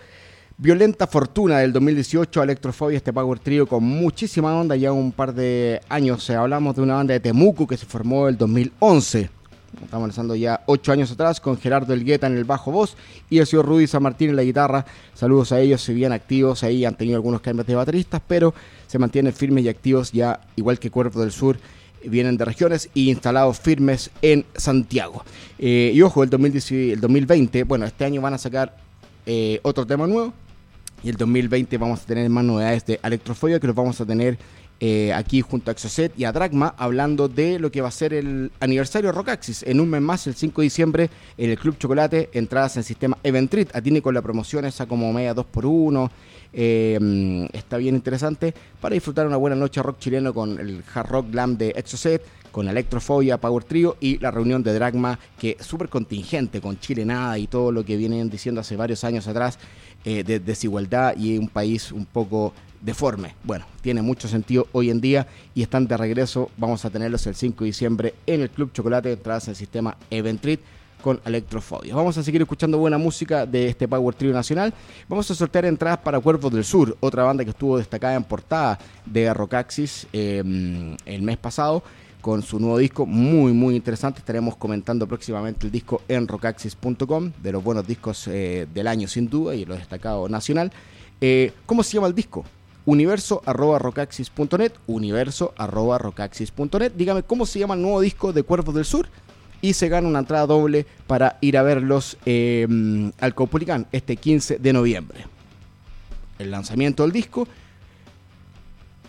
violenta 0.56 1.06
fortuna 1.06 1.59
del 1.61 1.72
2018, 1.72 2.42
Electrofobia, 2.42 2.96
este 2.96 3.12
power 3.12 3.38
trio 3.38 3.68
con 3.68 3.84
muchísima 3.84 4.59
onda, 4.59 4.74
ya 4.74 4.90
un 4.90 5.12
par 5.12 5.32
de 5.32 5.80
años. 5.88 6.28
eh, 6.28 6.34
hablamos 6.34 6.74
de 6.74 6.82
una 6.82 6.94
banda 6.94 7.14
de 7.14 7.20
Temuco 7.20 7.68
que 7.68 7.76
se 7.76 7.86
formó 7.86 8.26
el 8.26 8.36
2011. 8.36 9.30
Estamos 9.80 10.09
lanzando 10.09 10.34
ya 10.34 10.64
ocho 10.66 10.90
años 10.90 11.12
atrás 11.12 11.38
con 11.38 11.56
Gerardo 11.56 11.94
Elgueta 11.94 12.26
en 12.26 12.36
el 12.36 12.42
bajo 12.42 12.72
voz 12.72 12.96
y 13.30 13.38
el 13.38 13.46
señor 13.46 13.66
Rudy 13.66 13.86
San 13.86 14.02
Martín 14.02 14.30
en 14.30 14.36
la 14.36 14.42
guitarra. 14.42 14.84
Saludos 15.14 15.52
a 15.52 15.61
ellos, 15.61 15.82
si 15.82 15.94
bien 15.94 16.11
activos 16.11 16.64
ahí 16.64 16.84
han 16.84 16.96
tenido 16.96 17.14
algunos 17.14 17.42
cambios 17.42 17.68
de 17.68 17.76
bateristas, 17.76 18.20
pero 18.26 18.52
se 18.88 18.98
mantienen 18.98 19.32
firmes 19.32 19.64
y 19.64 19.68
activos 19.68 20.11
ya, 20.11 20.40
igual 20.56 20.80
que 20.80 20.90
Cuerpo 20.90 21.20
del 21.20 21.30
Sur, 21.30 21.59
vienen 22.05 22.36
de 22.36 22.44
regiones 22.44 22.90
y 22.94 23.11
instalados 23.11 23.61
firmes 23.61 24.11
en 24.22 24.44
Santiago. 24.57 25.24
Eh, 25.59 25.92
y 25.94 26.03
ojo, 26.03 26.22
el, 26.22 26.30
2010 26.30 26.72
el 26.92 27.01
2020, 27.01 27.64
bueno, 27.64 27.86
este 27.86 28.05
año 28.05 28.20
van 28.20 28.34
a 28.34 28.38
sacar 28.38 28.76
eh, 29.26 29.61
otro 29.62 29.86
tema 29.86 30.07
nuevo 30.07 30.32
y 31.03 31.11
el 31.11 31.16
2020 31.16 31.76
vamos 31.78 32.03
a 32.03 32.07
tener 32.07 32.28
más 32.30 32.44
novedades 32.44 32.84
de 32.86 33.01
Electrofobia 33.03 33.61
que 33.61 33.66
los 33.66 33.76
vamos 33.76 34.01
a 34.01 34.07
tener 34.07 34.38
eh, 34.81 35.12
aquí 35.12 35.41
junto 35.41 35.70
a 35.70 35.72
Exocet 35.72 36.12
y 36.16 36.24
a 36.24 36.31
Dragma 36.31 36.74
hablando 36.79 37.29
de 37.29 37.59
lo 37.59 37.72
que 37.72 37.81
va 37.81 37.89
a 37.89 37.93
ser 37.93 38.14
el 38.14 38.53
aniversario 38.61 39.09
de 39.09 39.16
Rockaxis. 39.16 39.64
En 39.64 39.81
un 39.81 39.91
mes 39.91 40.01
más, 40.01 40.26
el 40.29 40.35
5 40.35 40.61
de 40.61 40.64
diciembre, 40.64 41.11
en 41.37 41.51
el 41.51 41.59
Club 41.59 41.79
Chocolate, 41.79 42.31
entradas 42.33 42.76
en 42.76 42.85
sistema 42.85 43.18
Eventrit. 43.24 43.74
Atiene 43.74 44.01
con 44.01 44.14
la 44.14 44.22
promoción 44.22 44.64
esa 44.64 44.87
como 44.87 45.12
media 45.12 45.35
2x1. 45.35 46.11
eh, 46.53 46.99
mm, 47.01 47.47
está 47.53 47.76
bien 47.76 47.95
interesante 47.95 48.55
para 48.81 48.95
disfrutar 48.95 49.26
una 49.26 49.37
buena 49.37 49.57
noche 49.57 49.83
rock 49.83 49.99
chileno 49.99 50.33
con 50.33 50.59
el 50.59 50.83
hard 50.95 51.09
rock 51.09 51.31
glam 51.31 51.59
de 51.59 51.70
Exocet, 51.70 52.22
con 52.53 52.68
Electrofobia, 52.68 53.39
Power 53.39 53.64
Trio 53.64 53.97
y 54.01 54.18
la 54.18 54.31
reunión 54.31 54.62
de 54.62 54.72
Dragma, 54.72 55.18
que 55.39 55.57
es 55.59 55.66
súper 55.66 55.89
contingente 55.89 56.61
con 56.61 56.79
Chile 56.79 57.05
Nada 57.05 57.39
y 57.39 57.47
todo 57.47 57.72
lo 57.72 57.85
que 57.85 57.97
vienen 57.97 58.31
diciendo 58.31 58.61
hace 58.61 58.76
varios 58.76 59.05
años 59.05 59.26
atrás 59.29 59.59
eh, 60.05 60.22
de 60.24 60.39
desigualdad 60.41 61.16
y 61.16 61.37
un 61.37 61.49
país 61.49 61.93
un 61.93 62.07
poco 62.07 62.55
deforme. 62.81 63.35
Bueno, 63.45 63.66
tiene 63.81 64.03
mucho 64.03 64.29
sentido 64.29 64.66
hoy 64.72 64.91
en 64.91 65.01
día 65.01 65.26
y 65.55 65.62
están 65.62 65.87
de 65.87 65.97
regreso. 65.97 66.51
Vamos 66.57 66.85
a 66.85 66.91
tenerlos 66.91 67.26
el 67.26 67.35
5 67.35 67.64
de 67.64 67.66
diciembre 67.66 68.14
en 68.26 68.43
el 68.43 68.51
Club 68.51 68.72
Chocolate, 68.72 69.12
entradas 69.12 69.49
en 69.49 69.51
el 69.51 69.57
sistema 69.57 69.97
Eventrit 70.11 70.61
con 71.03 71.20
Electrofobia. 71.24 71.95
Vamos 71.95 72.18
a 72.18 72.22
seguir 72.22 72.43
escuchando 72.43 72.79
buena 72.79 72.99
música 72.99 73.47
de 73.47 73.68
este 73.68 73.87
Power 73.87 74.14
Trio 74.14 74.33
nacional. 74.33 74.74
Vamos 75.09 75.31
a 75.31 75.35
sortear 75.35 75.64
entradas 75.64 75.99
para 75.99 76.20
Cuervos 76.20 76.53
del 76.53 76.64
Sur, 76.64 76.97
otra 77.01 77.22
banda 77.22 77.45
que 77.45 77.51
estuvo 77.51 77.79
destacada 77.79 78.14
en 78.14 78.24
portada 78.24 78.79
de 79.07 79.33
Rockaxis 79.33 80.07
eh, 80.12 80.97
el 81.07 81.22
mes 81.22 81.37
pasado 81.37 81.83
con 82.20 82.43
su 82.43 82.59
nuevo 82.59 82.79
disco 82.79 83.07
muy 83.07 83.53
muy 83.53 83.76
interesante. 83.76 84.18
Estaremos 84.18 84.57
comentando 84.57 85.07
próximamente 85.07 85.66
el 85.66 85.72
disco 85.72 86.03
en 86.09 86.26
rockaxis.com, 86.26 87.33
de 87.43 87.53
los 87.53 87.62
buenos 87.62 87.87
discos 87.87 88.26
eh, 88.29 88.66
del 88.72 88.87
año 88.87 89.09
sin 89.09 89.29
duda 89.29 89.55
y 89.55 89.64
lo 89.64 89.74
destacado 89.74 90.29
nacional. 90.29 90.72
Eh, 91.20 91.53
¿Cómo 91.66 91.83
se 91.83 91.95
llama 91.95 92.09
el 92.09 92.14
disco? 92.14 92.45
Universo 92.89 93.43
arroba 93.45 93.78
rocaxis.net, 93.78 94.72
universo 94.86 95.53
arroba 95.59 95.99
rocaxis.net. 95.99 96.93
Dígame 96.97 97.22
cómo 97.22 97.45
se 97.45 97.59
llama 97.59 97.74
el 97.74 97.82
nuevo 97.82 98.01
disco 98.01 98.32
de 98.32 98.43
Cuervos 98.43 98.74
del 98.74 98.86
Sur 98.86 99.09
y 99.61 99.74
se 99.74 99.91
gana 99.91 100.09
una 100.09 100.20
entrada 100.20 100.47
doble 100.47 100.86
para 101.07 101.36
ir 101.43 101.59
a 101.59 101.62
verlos 101.62 102.16
eh, 102.24 102.66
al 103.20 103.34
Caupolicán 103.34 103.86
este 103.93 104.16
15 104.16 104.59
de 104.59 104.72
noviembre. 104.72 105.26
El 106.39 106.51
lanzamiento 106.51 107.03
del 107.03 107.12
disco, 107.12 107.47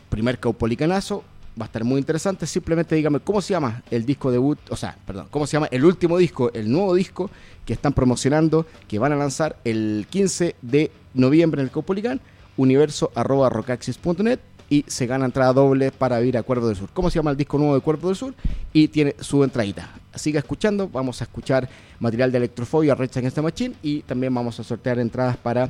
primer 0.09 0.39
Caupolicanazo, 0.39 1.23
va 1.59 1.63
a 1.63 1.67
estar 1.67 1.85
muy 1.85 1.99
interesante. 1.99 2.45
Simplemente 2.47 2.95
dígame 2.95 3.21
cómo 3.21 3.41
se 3.41 3.53
llama 3.53 3.81
el 3.89 4.05
disco 4.05 4.29
debut, 4.29 4.59
o 4.69 4.75
sea, 4.75 4.97
perdón, 5.07 5.27
cómo 5.31 5.47
se 5.47 5.53
llama 5.53 5.69
el 5.71 5.85
último 5.85 6.17
disco, 6.17 6.51
el 6.53 6.69
nuevo 6.69 6.95
disco 6.95 7.31
que 7.65 7.71
están 7.71 7.93
promocionando, 7.93 8.65
que 8.89 8.99
van 8.99 9.13
a 9.13 9.15
lanzar 9.15 9.55
el 9.63 10.05
15 10.09 10.57
de 10.61 10.91
noviembre 11.13 11.61
en 11.61 11.67
el 11.67 11.71
Caupolicán, 11.71 12.19
universo 12.59 13.11
arroba 13.15 13.49
rocaxis.net 13.49 14.39
y 14.69 14.85
se 14.87 15.07
gana 15.07 15.25
entrada 15.25 15.53
doble 15.53 15.91
para 15.91 16.21
ir 16.21 16.37
a 16.37 16.43
Cuervo 16.43 16.67
del 16.67 16.75
Sur. 16.75 16.89
¿Cómo 16.93 17.09
se 17.09 17.15
llama 17.15 17.31
el 17.31 17.37
disco 17.37 17.57
nuevo 17.57 17.73
de 17.73 17.81
Cuervo 17.81 18.09
del 18.09 18.17
Sur? 18.17 18.35
Y 18.71 18.89
tiene 18.89 19.15
su 19.19 19.43
entradita. 19.43 19.89
siga 20.15 20.39
escuchando. 20.39 20.87
Vamos 20.89 21.21
a 21.21 21.23
escuchar 21.23 21.67
material 21.99 22.31
de 22.31 22.37
Electrofobia, 22.37 22.93
Red 22.93 23.11
Against 23.15 23.35
the 23.35 23.41
Machine 23.41 23.75
y 23.81 24.01
también 24.01 24.33
vamos 24.33 24.59
a 24.59 24.63
sortear 24.63 24.99
entradas 24.99 25.37
para 25.37 25.69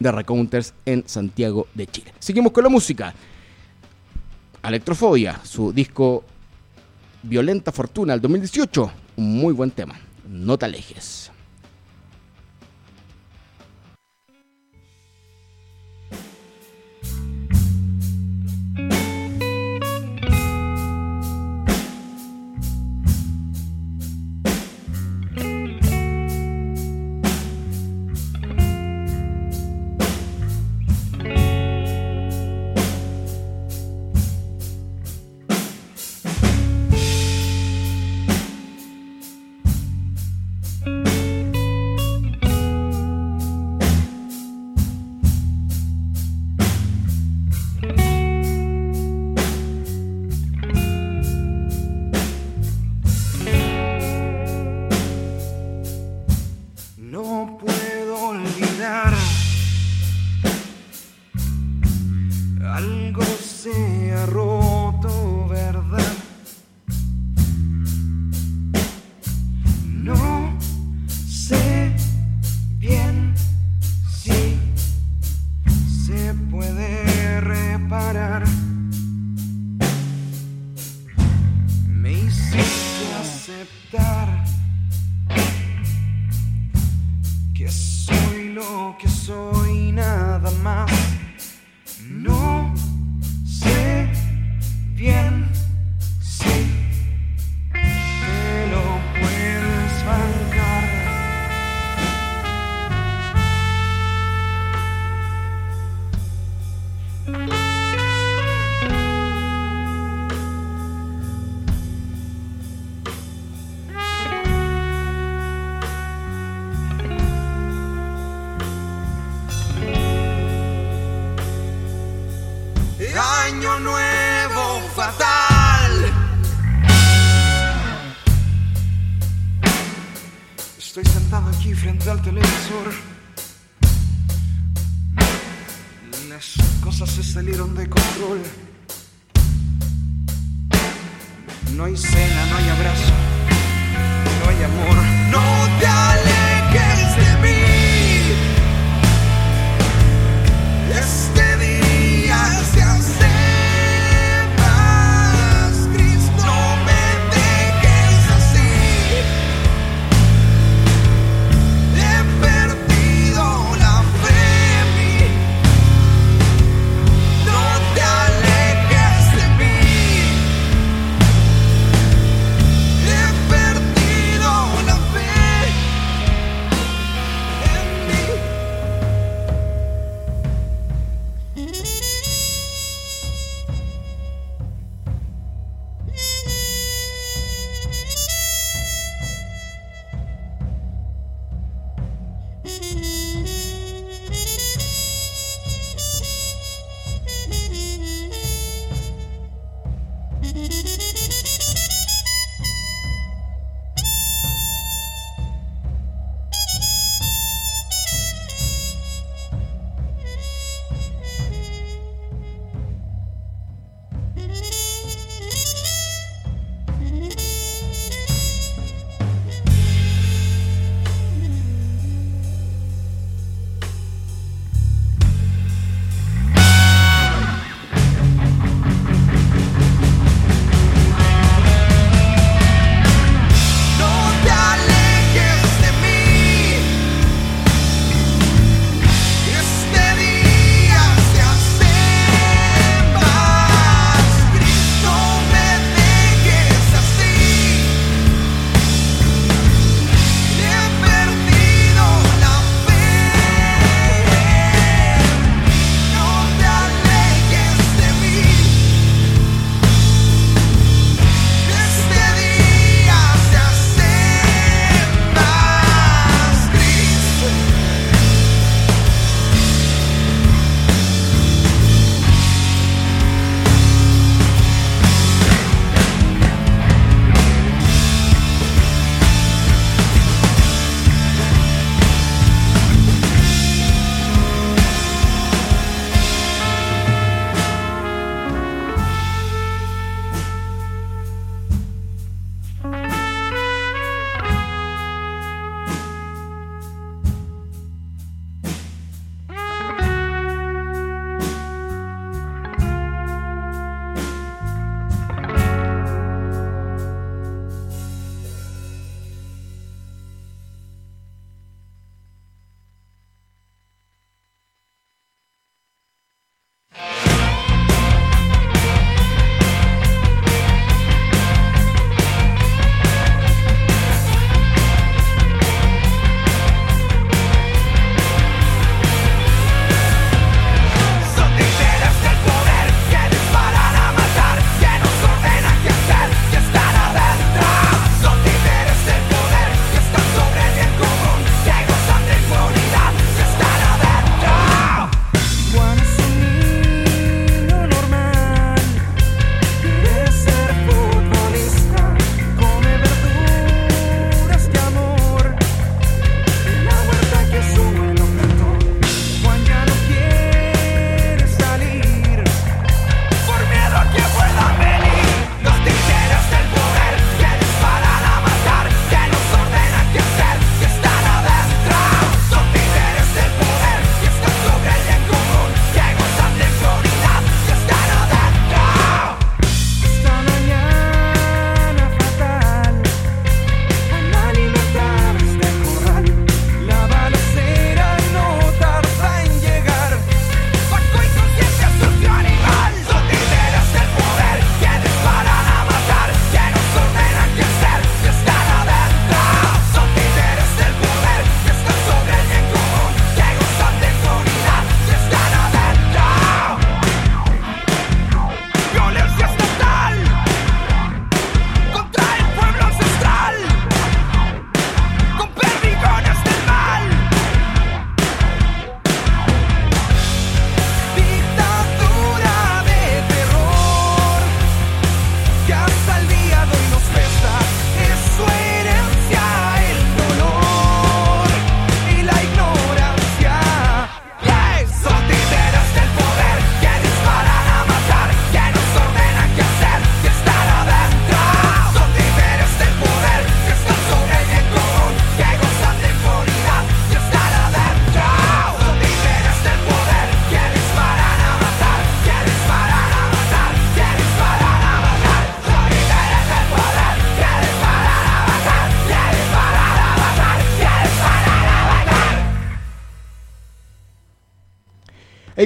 The 0.00 0.12
Recounters 0.12 0.72
en 0.86 1.04
Santiago 1.06 1.66
de 1.74 1.86
Chile. 1.86 2.12
Seguimos 2.18 2.52
con 2.52 2.64
la 2.64 2.70
música. 2.70 3.12
Electrofobia, 4.62 5.40
su 5.42 5.72
disco 5.72 6.24
Violenta 7.22 7.72
Fortuna, 7.72 8.14
el 8.14 8.20
2018. 8.20 8.92
Un 9.16 9.36
muy 9.38 9.52
buen 9.52 9.72
tema. 9.72 9.98
No 10.26 10.56
te 10.56 10.66
alejes. 10.66 11.31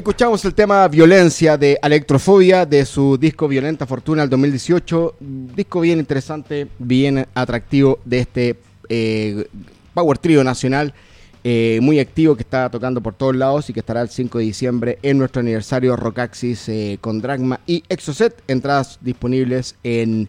Escuchamos 0.06 0.44
el 0.44 0.54
tema 0.54 0.86
Violencia 0.86 1.58
de 1.58 1.80
Electrofobia 1.82 2.64
de 2.64 2.86
su 2.86 3.18
disco 3.18 3.48
Violenta 3.48 3.86
Fortuna 3.86 4.22
del 4.22 4.30
2018. 4.30 5.16
Disco 5.18 5.80
bien 5.80 5.98
interesante, 5.98 6.68
bien 6.78 7.26
atractivo 7.34 7.98
de 8.04 8.20
este 8.20 8.56
eh, 8.88 9.48
Power 9.94 10.16
Trio 10.18 10.44
nacional. 10.44 10.94
eh, 11.42 11.80
muy 11.82 11.98
activo 11.98 12.36
que 12.36 12.42
está 12.42 12.70
tocando 12.70 13.00
por 13.00 13.14
todos 13.14 13.34
lados 13.34 13.68
y 13.68 13.72
que 13.72 13.80
estará 13.80 14.00
el 14.00 14.08
5 14.08 14.38
de 14.38 14.44
diciembre 14.44 14.98
en 15.02 15.18
nuestro 15.18 15.40
aniversario 15.40 15.96
Rockaxis 15.96 16.68
eh, 16.68 16.98
con 17.00 17.20
Dragma 17.20 17.58
y 17.66 17.82
Exocet. 17.88 18.44
Entradas 18.46 19.00
disponibles 19.02 19.74
en 19.82 20.28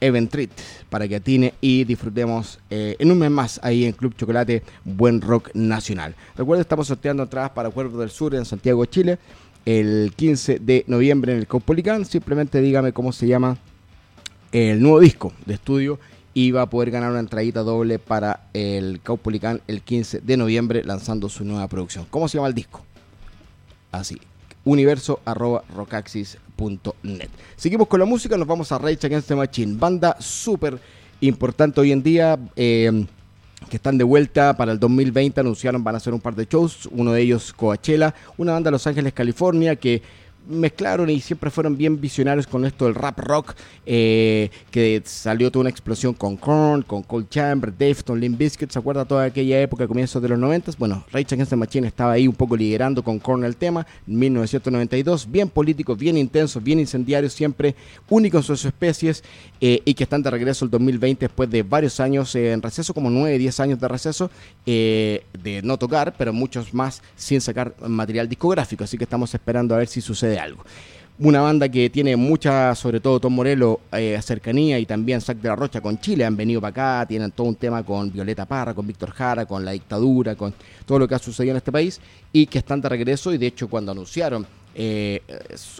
Eventrit 0.00 0.50
para 0.88 1.06
que 1.06 1.16
atine 1.16 1.54
y 1.60 1.84
disfrutemos 1.84 2.58
eh, 2.70 2.96
en 2.98 3.10
un 3.10 3.18
mes 3.18 3.30
más 3.30 3.60
ahí 3.62 3.84
en 3.84 3.92
Club 3.92 4.14
Chocolate 4.16 4.62
Buen 4.84 5.20
Rock 5.20 5.50
Nacional. 5.54 6.14
Recuerden, 6.36 6.62
estamos 6.62 6.86
sorteando 6.86 7.22
entradas 7.22 7.50
para 7.50 7.70
Cuervo 7.70 7.98
del 8.00 8.10
Sur 8.10 8.34
en 8.34 8.44
Santiago, 8.44 8.84
Chile, 8.86 9.18
el 9.64 10.12
15 10.16 10.58
de 10.58 10.84
noviembre 10.86 11.32
en 11.32 11.38
el 11.38 11.46
Caupolicán. 11.46 12.04
Simplemente 12.04 12.60
dígame 12.60 12.92
cómo 12.92 13.12
se 13.12 13.26
llama 13.26 13.58
el 14.52 14.80
nuevo 14.80 15.00
disco 15.00 15.32
de 15.46 15.54
estudio 15.54 15.98
y 16.34 16.50
va 16.50 16.62
a 16.62 16.70
poder 16.70 16.90
ganar 16.90 17.10
una 17.10 17.20
entradita 17.20 17.60
doble 17.62 17.98
para 17.98 18.48
el 18.52 19.00
Caupolicán 19.02 19.60
el 19.66 19.82
15 19.82 20.20
de 20.20 20.36
noviembre 20.36 20.84
lanzando 20.84 21.28
su 21.28 21.44
nueva 21.44 21.68
producción. 21.68 22.06
¿Cómo 22.10 22.28
se 22.28 22.38
llama 22.38 22.48
el 22.48 22.54
disco? 22.54 22.84
Así, 23.92 24.20
universo 24.64 25.20
arroba 25.24 25.64
Seguimos 27.56 27.88
con 27.88 28.00
la 28.00 28.06
música, 28.06 28.36
nos 28.36 28.46
vamos 28.46 28.70
a 28.72 28.78
Rage 28.78 29.06
Against 29.06 29.28
the 29.28 29.34
Machine, 29.34 29.76
banda 29.78 30.16
súper 30.20 30.78
importante 31.20 31.80
hoy 31.80 31.92
en 31.92 32.02
día. 32.02 32.38
eh, 32.56 33.06
que 33.68 33.76
están 33.76 33.98
de 33.98 34.04
vuelta 34.04 34.56
para 34.56 34.72
el 34.72 34.80
2020, 34.80 35.40
anunciaron 35.40 35.84
van 35.84 35.94
a 35.94 35.98
hacer 35.98 36.14
un 36.14 36.20
par 36.20 36.34
de 36.34 36.46
shows, 36.46 36.88
uno 36.92 37.12
de 37.12 37.20
ellos 37.22 37.52
Coachella, 37.52 38.14
una 38.38 38.52
banda 38.52 38.68
de 38.68 38.72
Los 38.72 38.86
Ángeles, 38.86 39.12
California, 39.12 39.76
que 39.76 40.02
mezclaron 40.48 41.08
y 41.10 41.20
siempre 41.20 41.50
fueron 41.50 41.76
bien 41.76 42.00
visionarios 42.00 42.46
con 42.46 42.64
esto 42.64 42.86
del 42.86 42.94
rap 42.94 43.18
rock, 43.18 43.54
eh, 43.86 44.50
que 44.70 45.02
salió 45.04 45.50
toda 45.50 45.62
una 45.62 45.70
explosión 45.70 46.14
con 46.14 46.36
Korn, 46.36 46.82
con 46.82 47.02
Cold 47.02 47.28
Chamber, 47.28 47.72
Defton, 47.72 48.18
Limp 48.18 48.38
Bizkit, 48.38 48.70
¿se 48.70 48.78
acuerda 48.78 49.04
toda 49.04 49.24
aquella 49.24 49.60
época, 49.60 49.86
comienzos 49.86 50.20
de 50.20 50.28
los 50.28 50.38
90? 50.38 50.72
Bueno, 50.78 51.04
Rage 51.12 51.34
Against 51.34 51.52
Machine 51.52 51.86
estaba 51.86 52.12
ahí 52.12 52.26
un 52.26 52.34
poco 52.34 52.56
liderando 52.56 53.02
con 53.02 53.18
Korn 53.18 53.44
el 53.44 53.56
tema, 53.56 53.86
en 54.06 54.18
1992, 54.18 55.30
bien 55.30 55.48
políticos, 55.48 55.98
bien 55.98 56.16
intensos, 56.16 56.62
bien 56.62 56.80
incendiarios, 56.80 57.32
siempre 57.32 57.74
únicos 58.08 58.48
en 58.50 58.56
sus 58.56 58.64
especies, 58.64 59.22
eh, 59.60 59.82
y 59.84 59.94
que 59.94 60.04
están 60.04 60.22
de 60.22 60.30
regreso 60.30 60.64
el 60.64 60.70
2020 60.70 61.26
después 61.26 61.50
de 61.50 61.62
varios 61.62 62.00
años 62.00 62.34
eh, 62.34 62.52
en 62.52 62.62
receso, 62.62 62.92
como 62.94 63.10
9, 63.10 63.38
10 63.38 63.60
años 63.60 63.80
de 63.80 63.88
receso, 63.88 64.30
de 64.66 65.60
no 65.62 65.78
tocar, 65.78 66.14
pero 66.16 66.32
muchos 66.32 66.72
más 66.74 67.02
sin 67.16 67.40
sacar 67.40 67.74
material 67.86 68.28
discográfico, 68.28 68.84
así 68.84 68.96
que 68.96 69.04
estamos 69.04 69.32
esperando 69.34 69.74
a 69.74 69.78
ver 69.78 69.88
si 69.88 70.00
sucede 70.00 70.39
algo. 70.40 70.64
Una 71.22 71.42
banda 71.42 71.68
que 71.68 71.90
tiene 71.90 72.16
mucha, 72.16 72.74
sobre 72.74 72.98
todo 72.98 73.20
Tom 73.20 73.34
Morello, 73.34 73.80
eh, 73.92 74.18
cercanía 74.22 74.78
y 74.78 74.86
también 74.86 75.20
Sac 75.20 75.36
de 75.36 75.50
la 75.50 75.54
Rocha 75.54 75.82
con 75.82 76.00
Chile. 76.00 76.24
Han 76.24 76.34
venido 76.34 76.62
para 76.62 76.70
acá, 77.00 77.06
tienen 77.06 77.30
todo 77.30 77.46
un 77.46 77.56
tema 77.56 77.82
con 77.82 78.10
Violeta 78.10 78.46
Parra, 78.46 78.72
con 78.72 78.86
Víctor 78.86 79.10
Jara, 79.10 79.44
con 79.44 79.62
la 79.62 79.72
dictadura, 79.72 80.34
con 80.34 80.54
todo 80.86 80.98
lo 80.98 81.06
que 81.06 81.14
ha 81.14 81.18
sucedido 81.18 81.50
en 81.50 81.58
este 81.58 81.70
país 81.70 82.00
y 82.32 82.46
que 82.46 82.60
están 82.60 82.80
de 82.80 82.88
regreso. 82.88 83.34
Y 83.34 83.38
de 83.38 83.48
hecho, 83.48 83.68
cuando 83.68 83.92
anunciaron 83.92 84.46
eh, 84.74 85.22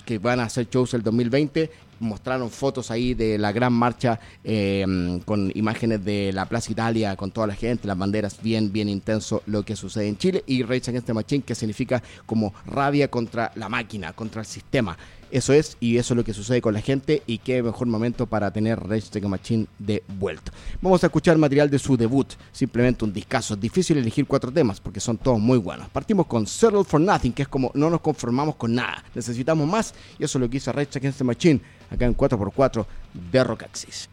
que 0.04 0.18
van 0.18 0.40
a 0.40 0.44
hacer 0.44 0.68
shows 0.68 0.94
el 0.94 1.02
2020, 1.02 1.70
mostraron 2.00 2.50
fotos 2.50 2.90
ahí 2.90 3.14
de 3.14 3.38
la 3.38 3.52
gran 3.52 3.72
marcha 3.72 4.18
eh, 4.42 5.20
con 5.24 5.52
imágenes 5.54 6.04
de 6.04 6.32
la 6.32 6.46
Plaza 6.46 6.72
Italia, 6.72 7.14
con 7.16 7.30
toda 7.30 7.46
la 7.46 7.54
gente, 7.54 7.86
las 7.86 7.96
banderas, 7.96 8.42
bien, 8.42 8.72
bien 8.72 8.88
intenso 8.88 9.42
lo 9.46 9.62
que 9.62 9.76
sucede 9.76 10.08
en 10.08 10.18
Chile. 10.18 10.42
Y 10.46 10.62
Rage 10.62 10.90
Against 10.90 11.06
the 11.06 11.14
Machine, 11.14 11.42
que 11.42 11.54
significa 11.54 12.02
como 12.26 12.52
rabia 12.66 13.08
contra 13.08 13.52
la 13.54 13.68
máquina, 13.68 14.12
contra 14.12 14.40
el 14.40 14.46
sistema. 14.46 14.96
Eso 15.31 15.52
es, 15.52 15.77
y 15.81 15.97
eso 15.97 16.15
es 16.15 16.16
lo 16.16 16.24
que 16.24 16.35
sucede 16.35 16.61
con 16.61 16.74
la 16.74 16.81
gente, 16.81 17.23
y 17.27 17.39
qué 17.39 17.62
mejor 17.62 17.86
momento 17.86 18.27
para 18.27 18.52
tener 18.52 18.81
Rage 18.81 19.20
Machine 19.20 19.66
de 19.78 20.02
vuelta. 20.19 20.52
Vamos 20.81 21.02
a 21.02 21.07
escuchar 21.07 21.39
material 21.39 21.70
de 21.70 21.78
su 21.78 21.97
debut, 21.97 22.32
simplemente 22.52 23.05
un 23.05 23.12
discazo. 23.12 23.55
Es 23.55 23.61
difícil 23.61 23.97
elegir 23.98 24.27
cuatro 24.27 24.51
temas 24.52 24.81
porque 24.81 25.01
son 25.01 25.19
todos 25.19 25.39
muy 25.39 25.59
buenos. 25.59 25.89
Partimos 25.89 26.27
con 26.27 26.47
Settle 26.47 26.85
for 26.85 27.01
Nothing, 27.01 27.32
que 27.32 27.43
es 27.43 27.48
como 27.48 27.70
no 27.74 27.90
nos 27.90 28.01
conformamos 28.01 28.57
con 28.57 28.74
nada, 28.74 29.05
necesitamos 29.15 29.69
más, 29.69 29.94
y 30.19 30.24
eso 30.24 30.39
es 30.39 30.40
lo 30.40 30.51
que 30.51 30.57
hizo 30.57 30.73
Rage 30.73 31.01
Machine 31.24 31.61
acá 31.90 32.07
en 32.07 32.16
4x4 32.16 32.86
de 33.31 33.44
Rockaxis. 33.44 34.09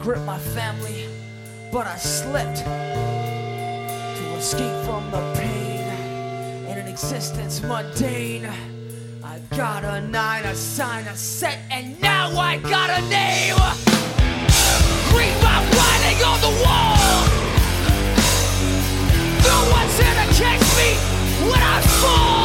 Grip 0.00 0.20
my 0.24 0.38
family, 0.38 1.06
but 1.70 1.86
I 1.86 1.96
slipped 1.98 2.64
to 2.64 4.34
escape 4.38 4.84
from 4.86 5.10
the 5.10 5.20
pain 5.36 5.86
in 6.66 6.78
an 6.78 6.88
existence 6.88 7.62
mundane. 7.62 8.48
I 9.22 9.38
got 9.54 9.84
a 9.84 10.00
nine, 10.00 10.44
a 10.44 10.54
sign, 10.54 11.06
a 11.06 11.14
set, 11.14 11.58
and 11.70 12.00
now 12.00 12.30
I 12.38 12.56
got 12.56 12.88
a 12.88 13.02
name. 13.08 13.56
Read 15.14 15.36
my 15.42 15.60
writing 15.76 16.24
on 16.24 16.40
the 16.40 16.54
wall. 16.64 16.96
No 19.44 19.70
one's 19.70 19.98
here 19.98 20.14
to 20.14 20.26
catch 20.40 20.64
me 20.78 20.96
when 21.46 21.60
I 21.60 21.80
fall. 22.00 22.39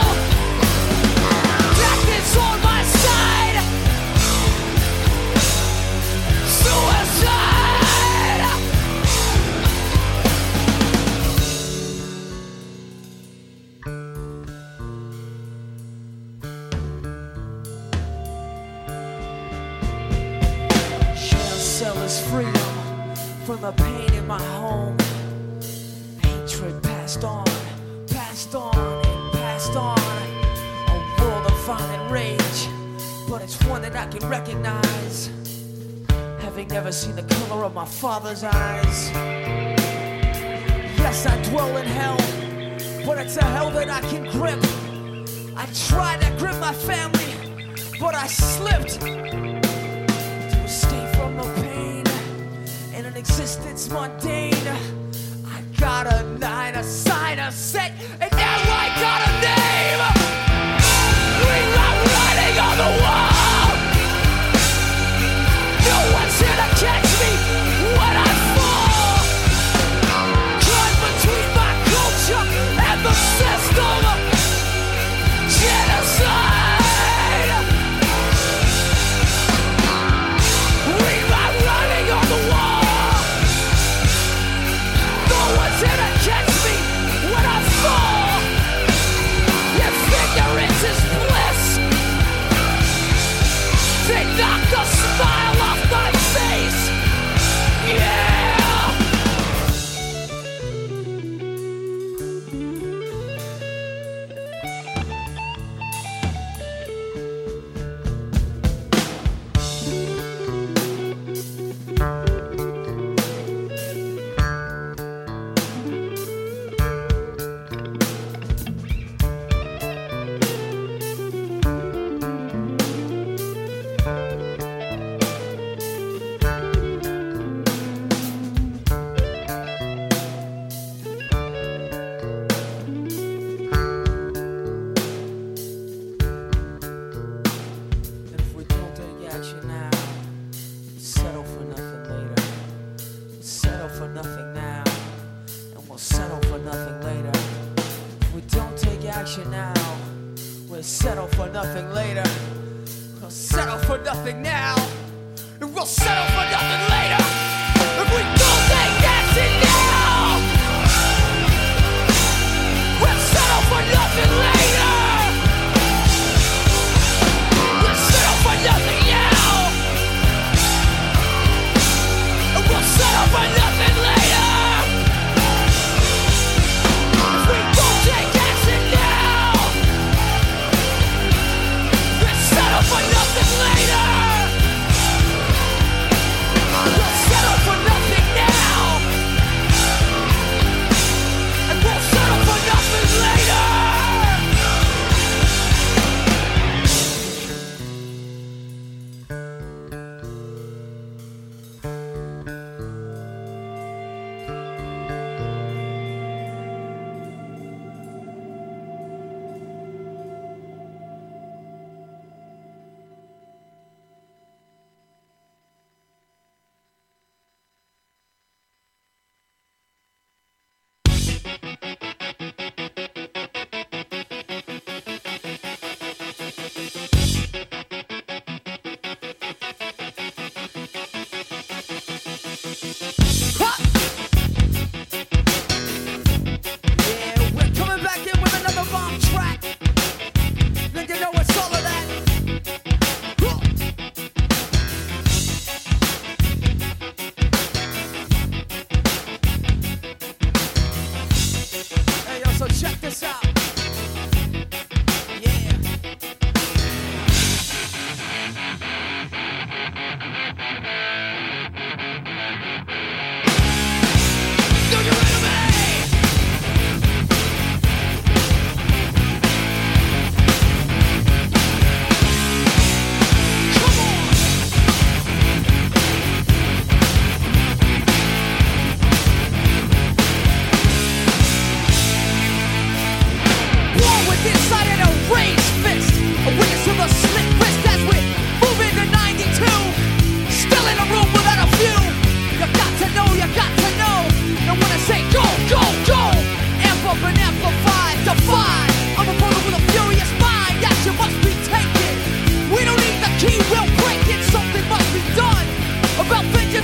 Father's 38.25 38.43
eyes. 38.43 39.11
Yes, 40.97 41.27
I 41.27 41.39
dwell 41.43 41.77
in 41.77 41.85
hell, 41.85 42.17
but 43.05 43.19
it's 43.19 43.37
a 43.37 43.43
hell 43.43 43.69
that 43.69 43.87
I 43.87 44.01
can 44.01 44.23
grip. 44.31 44.59
I 45.55 45.67
tried 45.87 46.21
to 46.21 46.31
grip 46.39 46.57
my 46.59 46.73
family, 46.73 47.35
but 47.99 48.15
I 48.15 48.25
slipped 48.25 48.99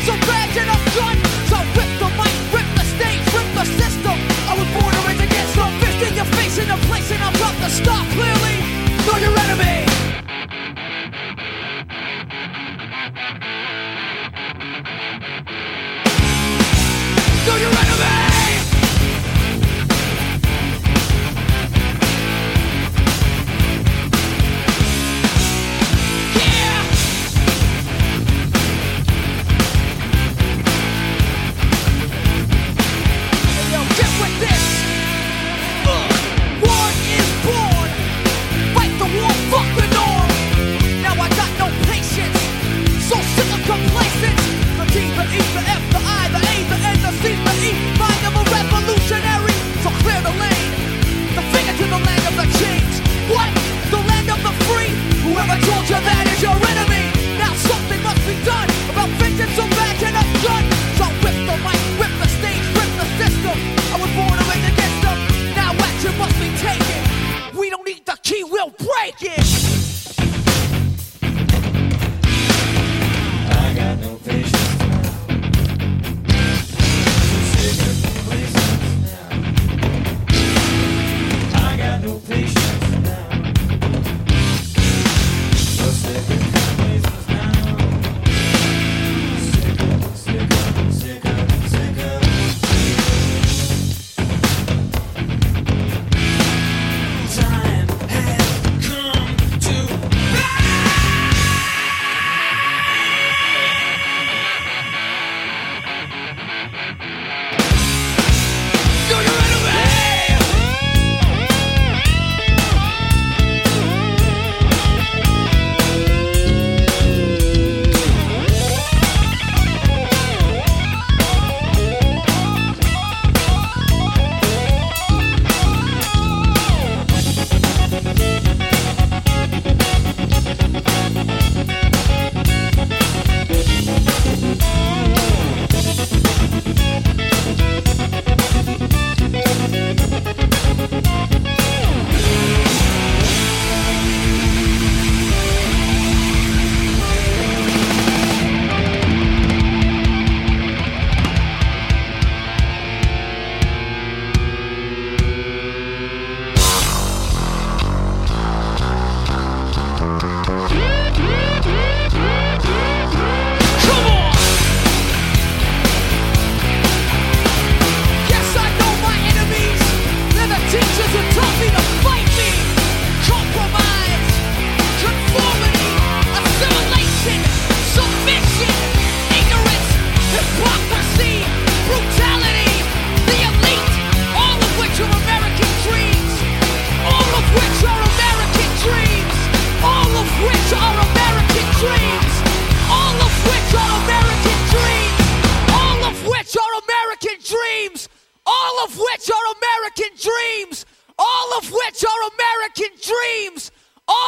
so 0.03 0.13
bad. 0.21 0.40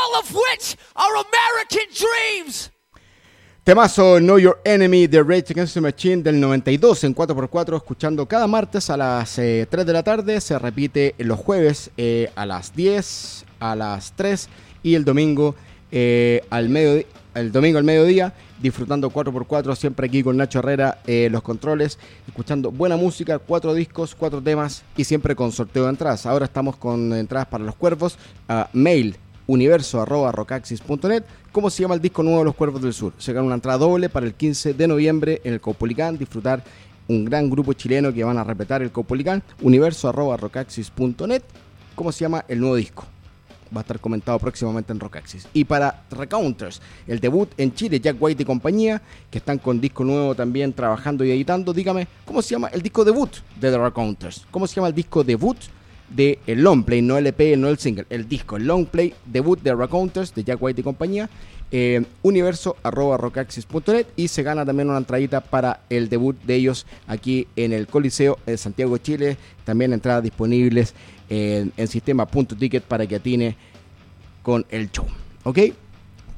All 0.03 0.19
of 0.19 0.33
which 0.33 0.77
are 0.95 1.13
American 1.15 1.87
dreams. 1.93 2.71
Temazo 3.63 4.19
Know 4.19 4.37
Your 4.37 4.59
Enemy 4.65 5.07
de 5.07 5.23
Rage 5.23 5.51
Against 5.51 5.75
the 5.75 5.81
Machine 5.81 6.21
del 6.21 6.39
92 6.39 7.05
en 7.05 7.15
4x4, 7.15 7.77
escuchando 7.77 8.25
cada 8.27 8.45
martes 8.45 8.89
a 8.89 8.97
las 8.97 9.39
eh, 9.39 9.65
3 9.69 9.85
de 9.85 9.93
la 9.93 10.03
tarde. 10.03 10.41
Se 10.41 10.59
repite 10.59 11.15
los 11.19 11.39
jueves 11.39 11.89
eh, 11.95 12.29
a 12.35 12.45
las 12.45 12.75
10, 12.75 13.45
a 13.61 13.75
las 13.75 14.13
3 14.17 14.49
y 14.83 14.95
el 14.95 15.05
domingo 15.05 15.55
eh, 15.93 16.41
al 16.49 16.67
medio, 16.67 17.05
el 17.35 17.53
domingo 17.53 17.77
al 17.77 17.85
mediodía, 17.85 18.33
disfrutando 18.61 19.09
4x4, 19.09 19.75
siempre 19.77 20.07
aquí 20.07 20.23
con 20.23 20.35
Nacho 20.35 20.59
Herrera, 20.59 20.99
eh, 21.07 21.29
los 21.31 21.41
controles, 21.41 21.97
escuchando 22.27 22.69
buena 22.69 22.97
música, 22.97 23.39
cuatro 23.39 23.73
discos, 23.73 24.13
cuatro 24.13 24.41
temas 24.41 24.83
y 24.97 25.05
siempre 25.05 25.35
con 25.35 25.53
sorteo 25.53 25.83
de 25.83 25.91
entradas. 25.91 26.25
Ahora 26.25 26.45
estamos 26.45 26.75
con 26.75 27.13
entradas 27.13 27.47
para 27.47 27.63
los 27.63 27.75
cuervos, 27.75 28.17
a 28.49 28.69
mail 28.73 29.17
universo 29.47 30.01
arroba 30.01 30.31
rocaxis.net. 30.31 31.23
¿Cómo 31.51 31.69
se 31.69 31.81
llama 31.81 31.95
el 31.95 32.01
disco 32.01 32.23
nuevo 32.23 32.39
de 32.39 32.45
los 32.45 32.55
Cuervos 32.55 32.81
del 32.81 32.93
Sur? 32.93 33.13
Se 33.17 33.33
gana 33.33 33.45
una 33.45 33.55
entrada 33.55 33.77
doble 33.77 34.09
para 34.09 34.25
el 34.25 34.33
15 34.33 34.73
de 34.73 34.87
noviembre 34.87 35.41
en 35.43 35.53
el 35.53 35.61
Caupolicán, 35.61 36.17
disfrutar 36.17 36.63
un 37.07 37.25
gran 37.25 37.49
grupo 37.49 37.73
chileno 37.73 38.13
que 38.13 38.23
van 38.23 38.37
a 38.37 38.43
respetar 38.43 38.81
el 38.81 38.91
Caupolicán, 38.91 39.43
universo 39.61 40.09
arroba 40.09 40.37
rocaxis.net. 40.37 41.43
¿Cómo 41.95 42.11
se 42.11 42.21
llama 42.21 42.43
el 42.47 42.59
nuevo 42.59 42.75
disco? 42.75 43.05
Va 43.75 43.79
a 43.79 43.81
estar 43.81 43.99
comentado 43.99 44.37
próximamente 44.37 44.91
en 44.93 44.99
Rockaxis. 44.99 45.47
Y 45.53 45.63
para 45.63 46.03
Recounters, 46.11 46.79
el 47.07 47.19
debut 47.19 47.49
en 47.57 47.73
Chile, 47.73 47.99
Jack 47.99 48.17
White 48.19 48.43
y 48.43 48.45
compañía, 48.45 49.01
que 49.31 49.39
están 49.39 49.57
con 49.57 49.81
disco 49.81 50.03
nuevo 50.03 50.35
también 50.35 50.73
trabajando 50.73 51.25
y 51.25 51.31
editando. 51.31 51.73
Dígame, 51.73 52.07
¿cómo 52.25 52.43
se 52.43 52.51
llama 52.51 52.67
el 52.67 52.83
disco 52.83 53.03
debut 53.03 53.31
de 53.59 53.71
The 53.71 53.77
Recounters? 53.77 54.45
¿Cómo 54.51 54.67
se 54.67 54.75
llama 54.75 54.89
el 54.89 54.95
disco 54.95 55.23
debut 55.23 55.57
de 56.15 56.39
el 56.47 56.61
long 56.61 56.83
play, 56.83 57.01
no 57.01 57.17
LP, 57.17 57.57
no 57.57 57.69
el 57.69 57.77
single, 57.77 58.05
el 58.09 58.27
disco, 58.27 58.57
el 58.57 58.65
long 58.65 58.85
play 58.85 59.13
debut 59.25 59.61
de 59.61 59.73
Recounters 59.75 60.33
de 60.33 60.43
Jack 60.43 60.61
White 60.61 60.81
y 60.81 60.83
compañía, 60.83 61.29
eh, 61.71 62.03
universo 62.21 62.77
arroba 62.83 63.17
rockaxis.net 63.17 64.05
y 64.15 64.27
se 64.27 64.43
gana 64.43 64.65
también 64.65 64.89
una 64.89 64.99
entradita 64.99 65.41
para 65.41 65.81
el 65.89 66.07
debut 66.07 66.35
de 66.43 66.55
ellos 66.55 66.85
aquí 67.07 67.47
en 67.55 67.73
el 67.73 67.87
Coliseo 67.87 68.37
de 68.45 68.57
Santiago, 68.57 68.97
Chile. 68.99 69.37
También 69.65 69.91
entradas 69.91 70.21
disponibles 70.21 70.93
en, 71.29 71.71
en 71.75 71.87
sistema 71.87 72.27
punto 72.27 72.55
ticket 72.55 72.83
para 72.83 73.07
que 73.07 73.15
atine 73.15 73.55
con 74.43 74.65
el 74.69 74.91
show. 74.91 75.07
¿Ok? 75.43 75.59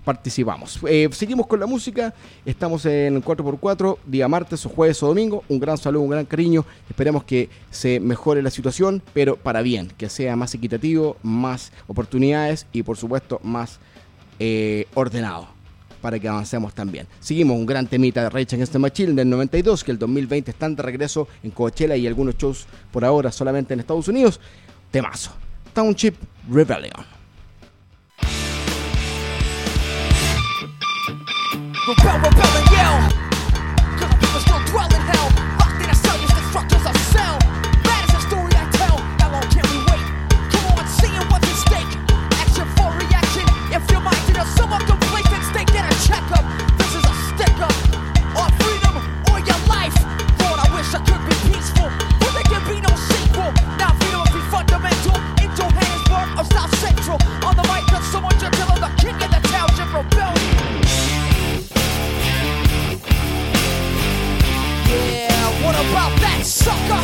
Participamos. 0.06 0.80
Eh, 0.88 1.10
seguimos 1.11 1.48
con 1.48 1.60
la 1.60 1.65
música. 1.65 2.14
Estamos 2.45 2.86
en 2.86 3.23
4x4, 3.23 3.98
día 4.06 4.27
martes 4.27 4.64
o 4.68 4.69
jueves 4.69 5.02
o 5.02 5.07
domingo. 5.07 5.44
Un 5.49 5.60
gran 5.60 5.80
saludo, 5.80 6.03
un 6.03 6.11
gran 6.11 6.26
cariño. 6.26 6.64
Esperemos 6.88 7.23
que 7.23 7.49
se 7.72 7.99
mejore 7.99 8.44
la 8.44 8.52
situación, 8.52 9.02
pero 9.15 9.36
para 9.36 9.64
bien, 9.64 9.91
que 9.98 10.07
sea 10.07 10.36
más 10.36 10.53
equitativo, 10.53 11.18
más 11.23 11.72
oportunidades 11.88 12.68
y 12.72 12.84
por 12.84 12.98
supuesto 12.98 13.40
más 13.44 13.80
eh, 14.38 14.86
ordenado 14.94 15.48
para 16.02 16.19
que 16.19 16.27
avancemos 16.27 16.76
también. 16.76 17.07
Seguimos 17.19 17.57
un 17.57 17.65
gran 17.65 17.88
temita 17.88 18.22
de 18.22 18.30
Rage 18.30 18.53
Against 18.56 18.73
the 18.73 18.77
Machine 18.77 19.14
del 19.14 19.27
92, 19.27 19.84
que 19.84 19.90
el 19.90 19.98
2020 19.98 20.52
están 20.52 20.76
de 20.76 20.84
regreso 20.84 21.27
en 21.41 21.49
Coachella 21.49 21.95
y 21.95 22.06
algunos 22.06 22.38
shows 22.38 22.68
por 22.91 23.03
ahora 23.03 23.32
solamente 23.32 23.73
en 23.73 23.80
Estados 23.80 24.07
Unidos. 24.07 24.40
Temazo. 24.91 25.32
Township 25.73 26.14
Rebellion. 26.48 27.15
Rebel, 31.88 32.18
rebel, 32.20 32.41
and 32.41 32.72
yell. 32.72 33.15
About 65.90 66.20
that 66.20 66.45
sucker? 66.45 67.02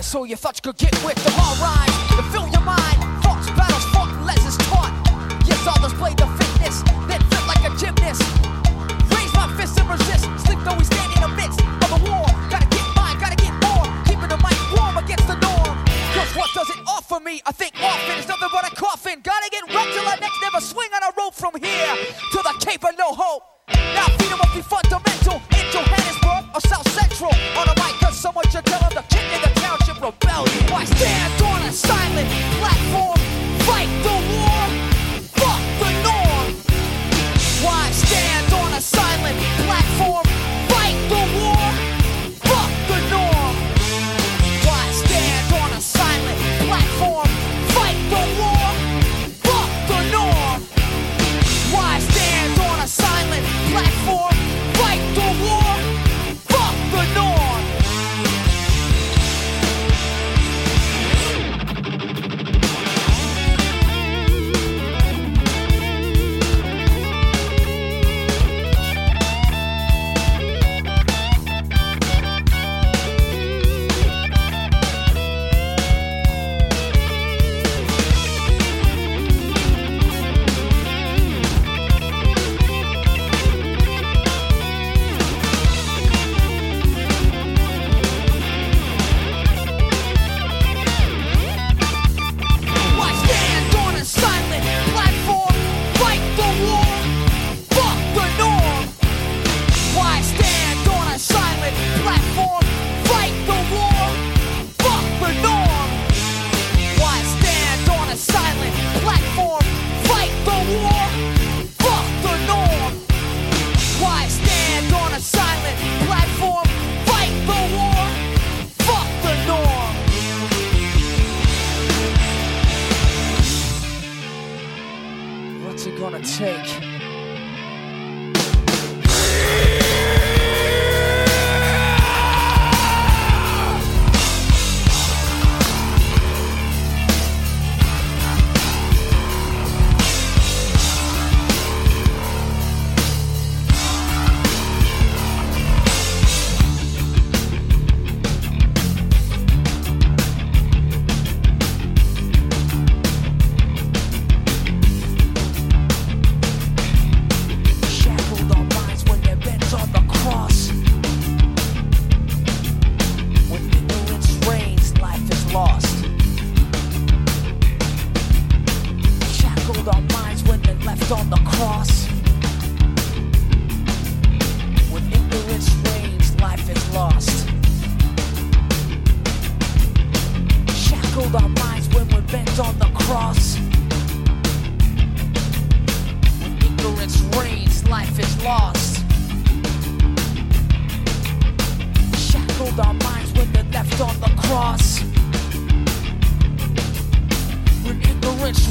So 0.00 0.24
you 0.24 0.36
thought 0.36 0.56
you 0.56 0.72
could 0.72 0.78
get 0.78 1.04
with 1.04 1.22
the 1.22 1.30
hard 1.30 1.58
rhymes 1.60 2.16
to 2.16 2.22
fill 2.32 2.48
your 2.48 2.62
mind. 2.62 2.97
Play 5.98 6.14
the 6.14 6.37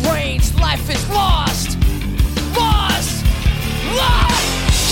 brains, 0.10 0.54
life 0.60 0.90
is 0.90 1.04
lost. 1.10 1.78
Lost! 2.56 3.26
Lost! 4.00 4.48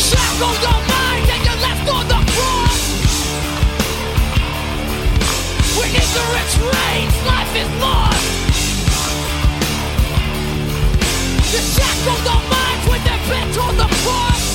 Shackles 0.09 0.59
your 0.65 0.79
mind 0.95 1.25
and 1.33 1.41
you're 1.45 1.61
left 1.67 1.87
on 1.97 2.05
the 2.13 2.21
cross. 2.33 2.81
We 5.77 5.85
need 5.95 6.11
reigns, 6.75 7.15
life 7.33 7.53
is 7.63 7.69
lost. 7.85 8.25
You 11.51 11.61
shackles 11.75 12.21
your 12.29 12.41
minds 12.55 12.83
when 12.89 13.01
they're 13.05 13.25
bent 13.31 13.57
on 13.65 13.73
the 13.77 13.89
cross. 14.03 14.45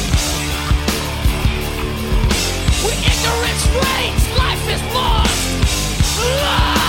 We 2.85 2.93
ignorance 3.13 3.65
reigns, 3.85 4.25
life 4.43 4.65
is 4.75 4.83
lost. 4.95 5.41
Lost! 6.43 6.80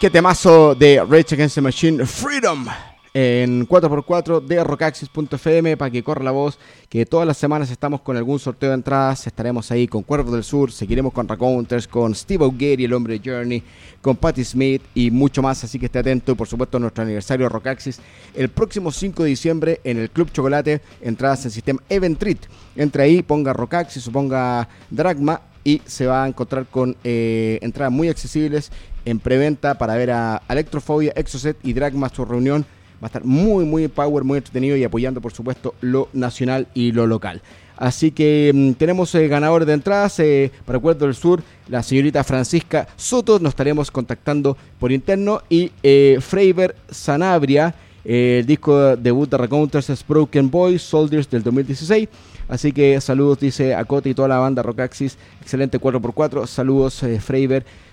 Qué 0.00 0.08
temazo 0.08 0.74
de 0.74 1.04
Rage 1.04 1.34
Against 1.34 1.56
the 1.56 1.60
Machine 1.60 2.06
Freedom 2.06 2.64
en 3.12 3.68
4x4 3.68 4.40
de 4.40 4.64
rockaxis.fm 4.64 5.76
para 5.76 5.90
que 5.90 6.02
corra 6.02 6.24
la 6.24 6.30
voz 6.30 6.58
que 6.88 7.04
todas 7.04 7.26
las 7.26 7.36
semanas 7.36 7.70
estamos 7.70 8.00
con 8.00 8.16
algún 8.16 8.38
sorteo 8.38 8.70
de 8.70 8.76
entradas, 8.76 9.26
estaremos 9.26 9.70
ahí 9.70 9.86
con 9.86 10.02
Cuervos 10.02 10.32
del 10.32 10.42
Sur, 10.42 10.72
seguiremos 10.72 11.12
con 11.12 11.28
Racounters, 11.28 11.86
con 11.86 12.14
Steve 12.14 12.46
O'Gary, 12.46 12.84
el 12.84 12.94
hombre 12.94 13.18
de 13.18 13.30
Journey, 13.30 13.62
con 14.00 14.16
Patti 14.16 14.42
Smith 14.42 14.80
y 14.94 15.10
mucho 15.10 15.42
más, 15.42 15.62
así 15.64 15.78
que 15.78 15.84
esté 15.84 15.98
atento 15.98 16.32
y 16.32 16.34
por 16.34 16.48
supuesto 16.48 16.78
nuestro 16.78 17.04
aniversario 17.04 17.44
de 17.44 17.50
Rockaxis 17.50 18.00
el 18.34 18.48
próximo 18.48 18.90
5 18.90 19.22
de 19.24 19.28
diciembre 19.28 19.80
en 19.84 19.98
el 19.98 20.08
Club 20.08 20.32
Chocolate, 20.32 20.80
entradas 21.02 21.44
en 21.44 21.50
sistema 21.50 21.82
Eventrit, 21.90 22.46
entre 22.74 23.02
ahí, 23.02 23.22
ponga 23.22 23.52
Rockaxis 23.52 24.08
o 24.08 24.12
ponga 24.12 24.66
Dragma 24.88 25.42
y 25.64 25.82
se 25.86 26.06
va 26.06 26.24
a 26.24 26.28
encontrar 26.28 26.66
con 26.66 26.96
eh, 27.04 27.58
entradas 27.62 27.92
muy 27.92 28.08
accesibles 28.08 28.70
en 29.04 29.18
preventa 29.18 29.76
para 29.76 29.94
ver 29.94 30.10
a 30.10 30.42
Electrofobia, 30.48 31.12
Exocet 31.16 31.56
y 31.62 31.72
Dragma 31.72 32.08
su 32.08 32.24
reunión. 32.24 32.64
Va 33.02 33.06
a 33.06 33.06
estar 33.06 33.24
muy, 33.24 33.64
muy 33.64 33.88
power, 33.88 34.24
muy 34.24 34.38
entretenido 34.38 34.76
y 34.76 34.84
apoyando, 34.84 35.20
por 35.20 35.32
supuesto, 35.32 35.74
lo 35.80 36.08
nacional 36.12 36.68
y 36.74 36.92
lo 36.92 37.06
local. 37.06 37.40
Así 37.76 38.10
que 38.10 38.52
mm, 38.54 38.72
tenemos 38.72 39.14
eh, 39.14 39.26
ganadores 39.26 39.66
de 39.66 39.72
entradas 39.72 40.20
eh, 40.20 40.52
para 40.66 40.78
Cuerdo 40.78 41.06
del 41.06 41.14
Sur, 41.14 41.42
la 41.68 41.82
señorita 41.82 42.22
Francisca 42.24 42.86
Soto. 42.96 43.38
Nos 43.38 43.52
estaremos 43.52 43.90
contactando 43.90 44.56
por 44.78 44.92
interno. 44.92 45.40
Y 45.48 45.72
eh, 45.82 46.18
Freiber 46.20 46.76
Sanabria, 46.90 47.74
eh, 48.04 48.38
el 48.40 48.46
disco 48.46 48.96
debut 48.96 49.30
de 49.30 49.36
Recounters 49.36 49.90
es 49.90 50.06
Broken 50.06 50.50
Boys 50.50 50.82
Soldiers 50.82 51.28
del 51.28 51.42
2016. 51.42 52.08
Así 52.50 52.72
que 52.72 53.00
saludos, 53.00 53.40
dice 53.40 53.74
Acote 53.74 54.10
y 54.10 54.14
toda 54.14 54.28
la 54.28 54.38
banda 54.38 54.62
Rockaxis. 54.62 55.16
Excelente 55.40 55.80
4x4. 55.80 56.46
Saludos, 56.46 57.02
eh. 57.04 57.20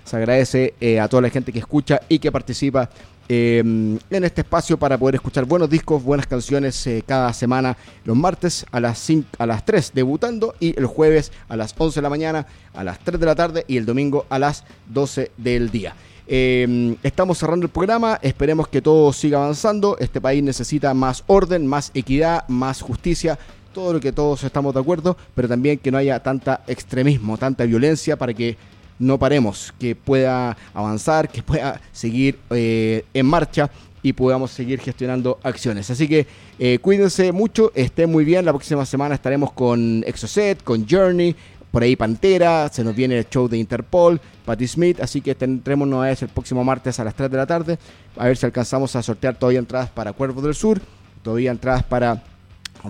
Se 0.04 0.16
agradece 0.16 0.74
eh, 0.82 1.00
a 1.00 1.08
toda 1.08 1.22
la 1.22 1.30
gente 1.30 1.54
que 1.54 1.60
escucha 1.60 2.02
y 2.10 2.20
que 2.20 2.32
participa 2.32 2.90
eh, 3.30 3.60
en 3.60 4.24
este 4.24 4.42
espacio 4.42 4.78
para 4.78 4.98
poder 4.98 5.16
escuchar 5.16 5.44
buenos 5.46 5.70
discos, 5.70 6.02
buenas 6.02 6.28
canciones 6.28 6.88
eh, 6.88 7.04
cada 7.06 7.34
semana. 7.34 7.76
Los 8.06 8.16
martes 8.16 8.66
a 8.72 8.80
las, 8.80 9.00
5, 9.00 9.30
a 9.38 9.46
las 9.46 9.66
3 9.66 9.92
debutando 9.94 10.56
y 10.60 10.78
el 10.78 10.86
jueves 10.86 11.32
a 11.50 11.58
las 11.58 11.76
11 11.78 12.00
de 12.00 12.02
la 12.02 12.10
mañana, 12.10 12.48
a 12.74 12.84
las 12.84 13.00
3 13.00 13.20
de 13.20 13.26
la 13.26 13.36
tarde 13.36 13.66
y 13.68 13.78
el 13.78 13.86
domingo 13.86 14.26
a 14.30 14.40
las 14.40 14.64
12 14.88 15.32
del 15.38 15.70
día. 15.70 15.94
Eh, 16.30 16.98
estamos 17.04 17.38
cerrando 17.38 17.66
el 17.66 17.72
programa, 17.72 18.20
esperemos 18.22 18.68
que 18.68 18.82
todo 18.82 19.14
siga 19.14 19.38
avanzando. 19.40 19.98
Este 20.00 20.20
país 20.20 20.44
necesita 20.44 20.94
más 20.94 21.24
orden, 21.28 21.66
más 21.66 21.92
equidad, 21.94 22.48
más 22.50 22.82
justicia, 22.82 23.40
todo 23.78 23.94
lo 23.94 24.00
que 24.00 24.12
todos 24.12 24.44
estamos 24.44 24.74
de 24.74 24.80
acuerdo, 24.80 25.16
pero 25.36 25.48
también 25.48 25.78
que 25.78 25.92
no 25.92 26.00
haya 26.00 26.20
tanta 26.20 26.62
extremismo, 26.66 27.38
tanta 27.38 27.64
violencia 27.64 28.18
para 28.18 28.34
que 28.34 28.58
no 28.98 29.20
paremos, 29.20 29.72
que 29.80 29.96
pueda 29.96 30.58
avanzar, 30.74 31.30
que 31.30 31.44
pueda 31.44 31.80
seguir 31.92 32.40
eh, 32.50 33.06
en 33.14 33.28
marcha 33.28 33.70
y 34.02 34.14
podamos 34.14 34.50
seguir 34.50 34.80
gestionando 34.80 35.38
acciones. 35.44 35.92
Así 35.92 36.08
que 36.08 36.26
eh, 36.58 36.80
cuídense 36.80 37.32
mucho, 37.32 37.72
estén 37.76 38.12
muy 38.12 38.26
bien. 38.26 38.46
La 38.46 38.52
próxima 38.52 38.84
semana 38.84 39.14
estaremos 39.14 39.52
con 39.52 40.04
Exocet, 40.08 40.64
con 40.64 40.88
Journey, 40.90 41.36
por 41.70 41.84
ahí 41.84 41.96
Pantera, 41.96 42.70
se 42.70 42.84
nos 42.84 42.96
viene 42.96 43.16
el 43.20 43.30
show 43.30 43.48
de 43.48 43.60
Interpol, 43.60 44.20
Patti 44.44 44.68
Smith, 44.68 45.00
así 45.02 45.22
que 45.22 45.36
tendremos 45.36 45.88
novedades 45.88 46.24
el 46.24 46.30
próximo 46.30 46.64
martes 46.64 47.00
a 47.00 47.04
las 47.04 47.14
3 47.14 47.30
de 47.30 47.38
la 47.38 47.46
tarde. 47.46 47.78
A 48.16 48.26
ver 48.26 48.38
si 48.38 48.48
alcanzamos 48.48 48.96
a 48.96 49.04
sortear 49.04 49.38
todavía 49.38 49.60
entradas 49.60 49.92
para 49.92 50.14
Cuervos 50.14 50.44
del 50.44 50.56
Sur, 50.56 50.82
todavía 51.22 51.52
entradas 51.52 51.84
para 51.84 52.24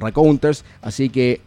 Recounters, 0.01 0.63
así 0.81 1.09
que 1.09 1.41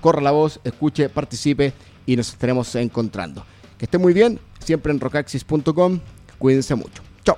corra 0.00 0.20
la 0.20 0.30
voz, 0.30 0.60
escuche, 0.64 1.08
participe 1.08 1.72
y 2.06 2.16
nos 2.16 2.28
estaremos 2.28 2.74
encontrando. 2.74 3.44
Que 3.78 3.86
esté 3.86 3.98
muy 3.98 4.12
bien, 4.12 4.38
siempre 4.58 4.92
en 4.92 5.00
rocaxis.com. 5.00 6.00
Cuídense 6.38 6.74
mucho. 6.74 7.02
Chao. 7.24 7.36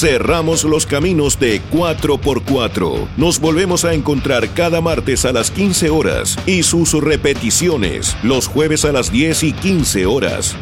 cerramos 0.00 0.64
los 0.64 0.86
caminos 0.86 1.38
de 1.38 1.60
4x4. 1.70 3.08
Nos 3.18 3.38
volvemos 3.38 3.84
a 3.84 3.92
encontrar 3.92 4.48
cada 4.54 4.80
martes 4.80 5.26
a 5.26 5.32
las 5.32 5.50
15 5.50 5.90
horas 5.90 6.38
y 6.46 6.62
sus 6.62 6.94
repeticiones 6.94 8.16
los 8.22 8.46
jueves 8.46 8.86
a 8.86 8.92
las 8.92 9.12
10 9.12 9.42
y 9.42 9.52
15 9.52 10.06
horas. 10.06 10.56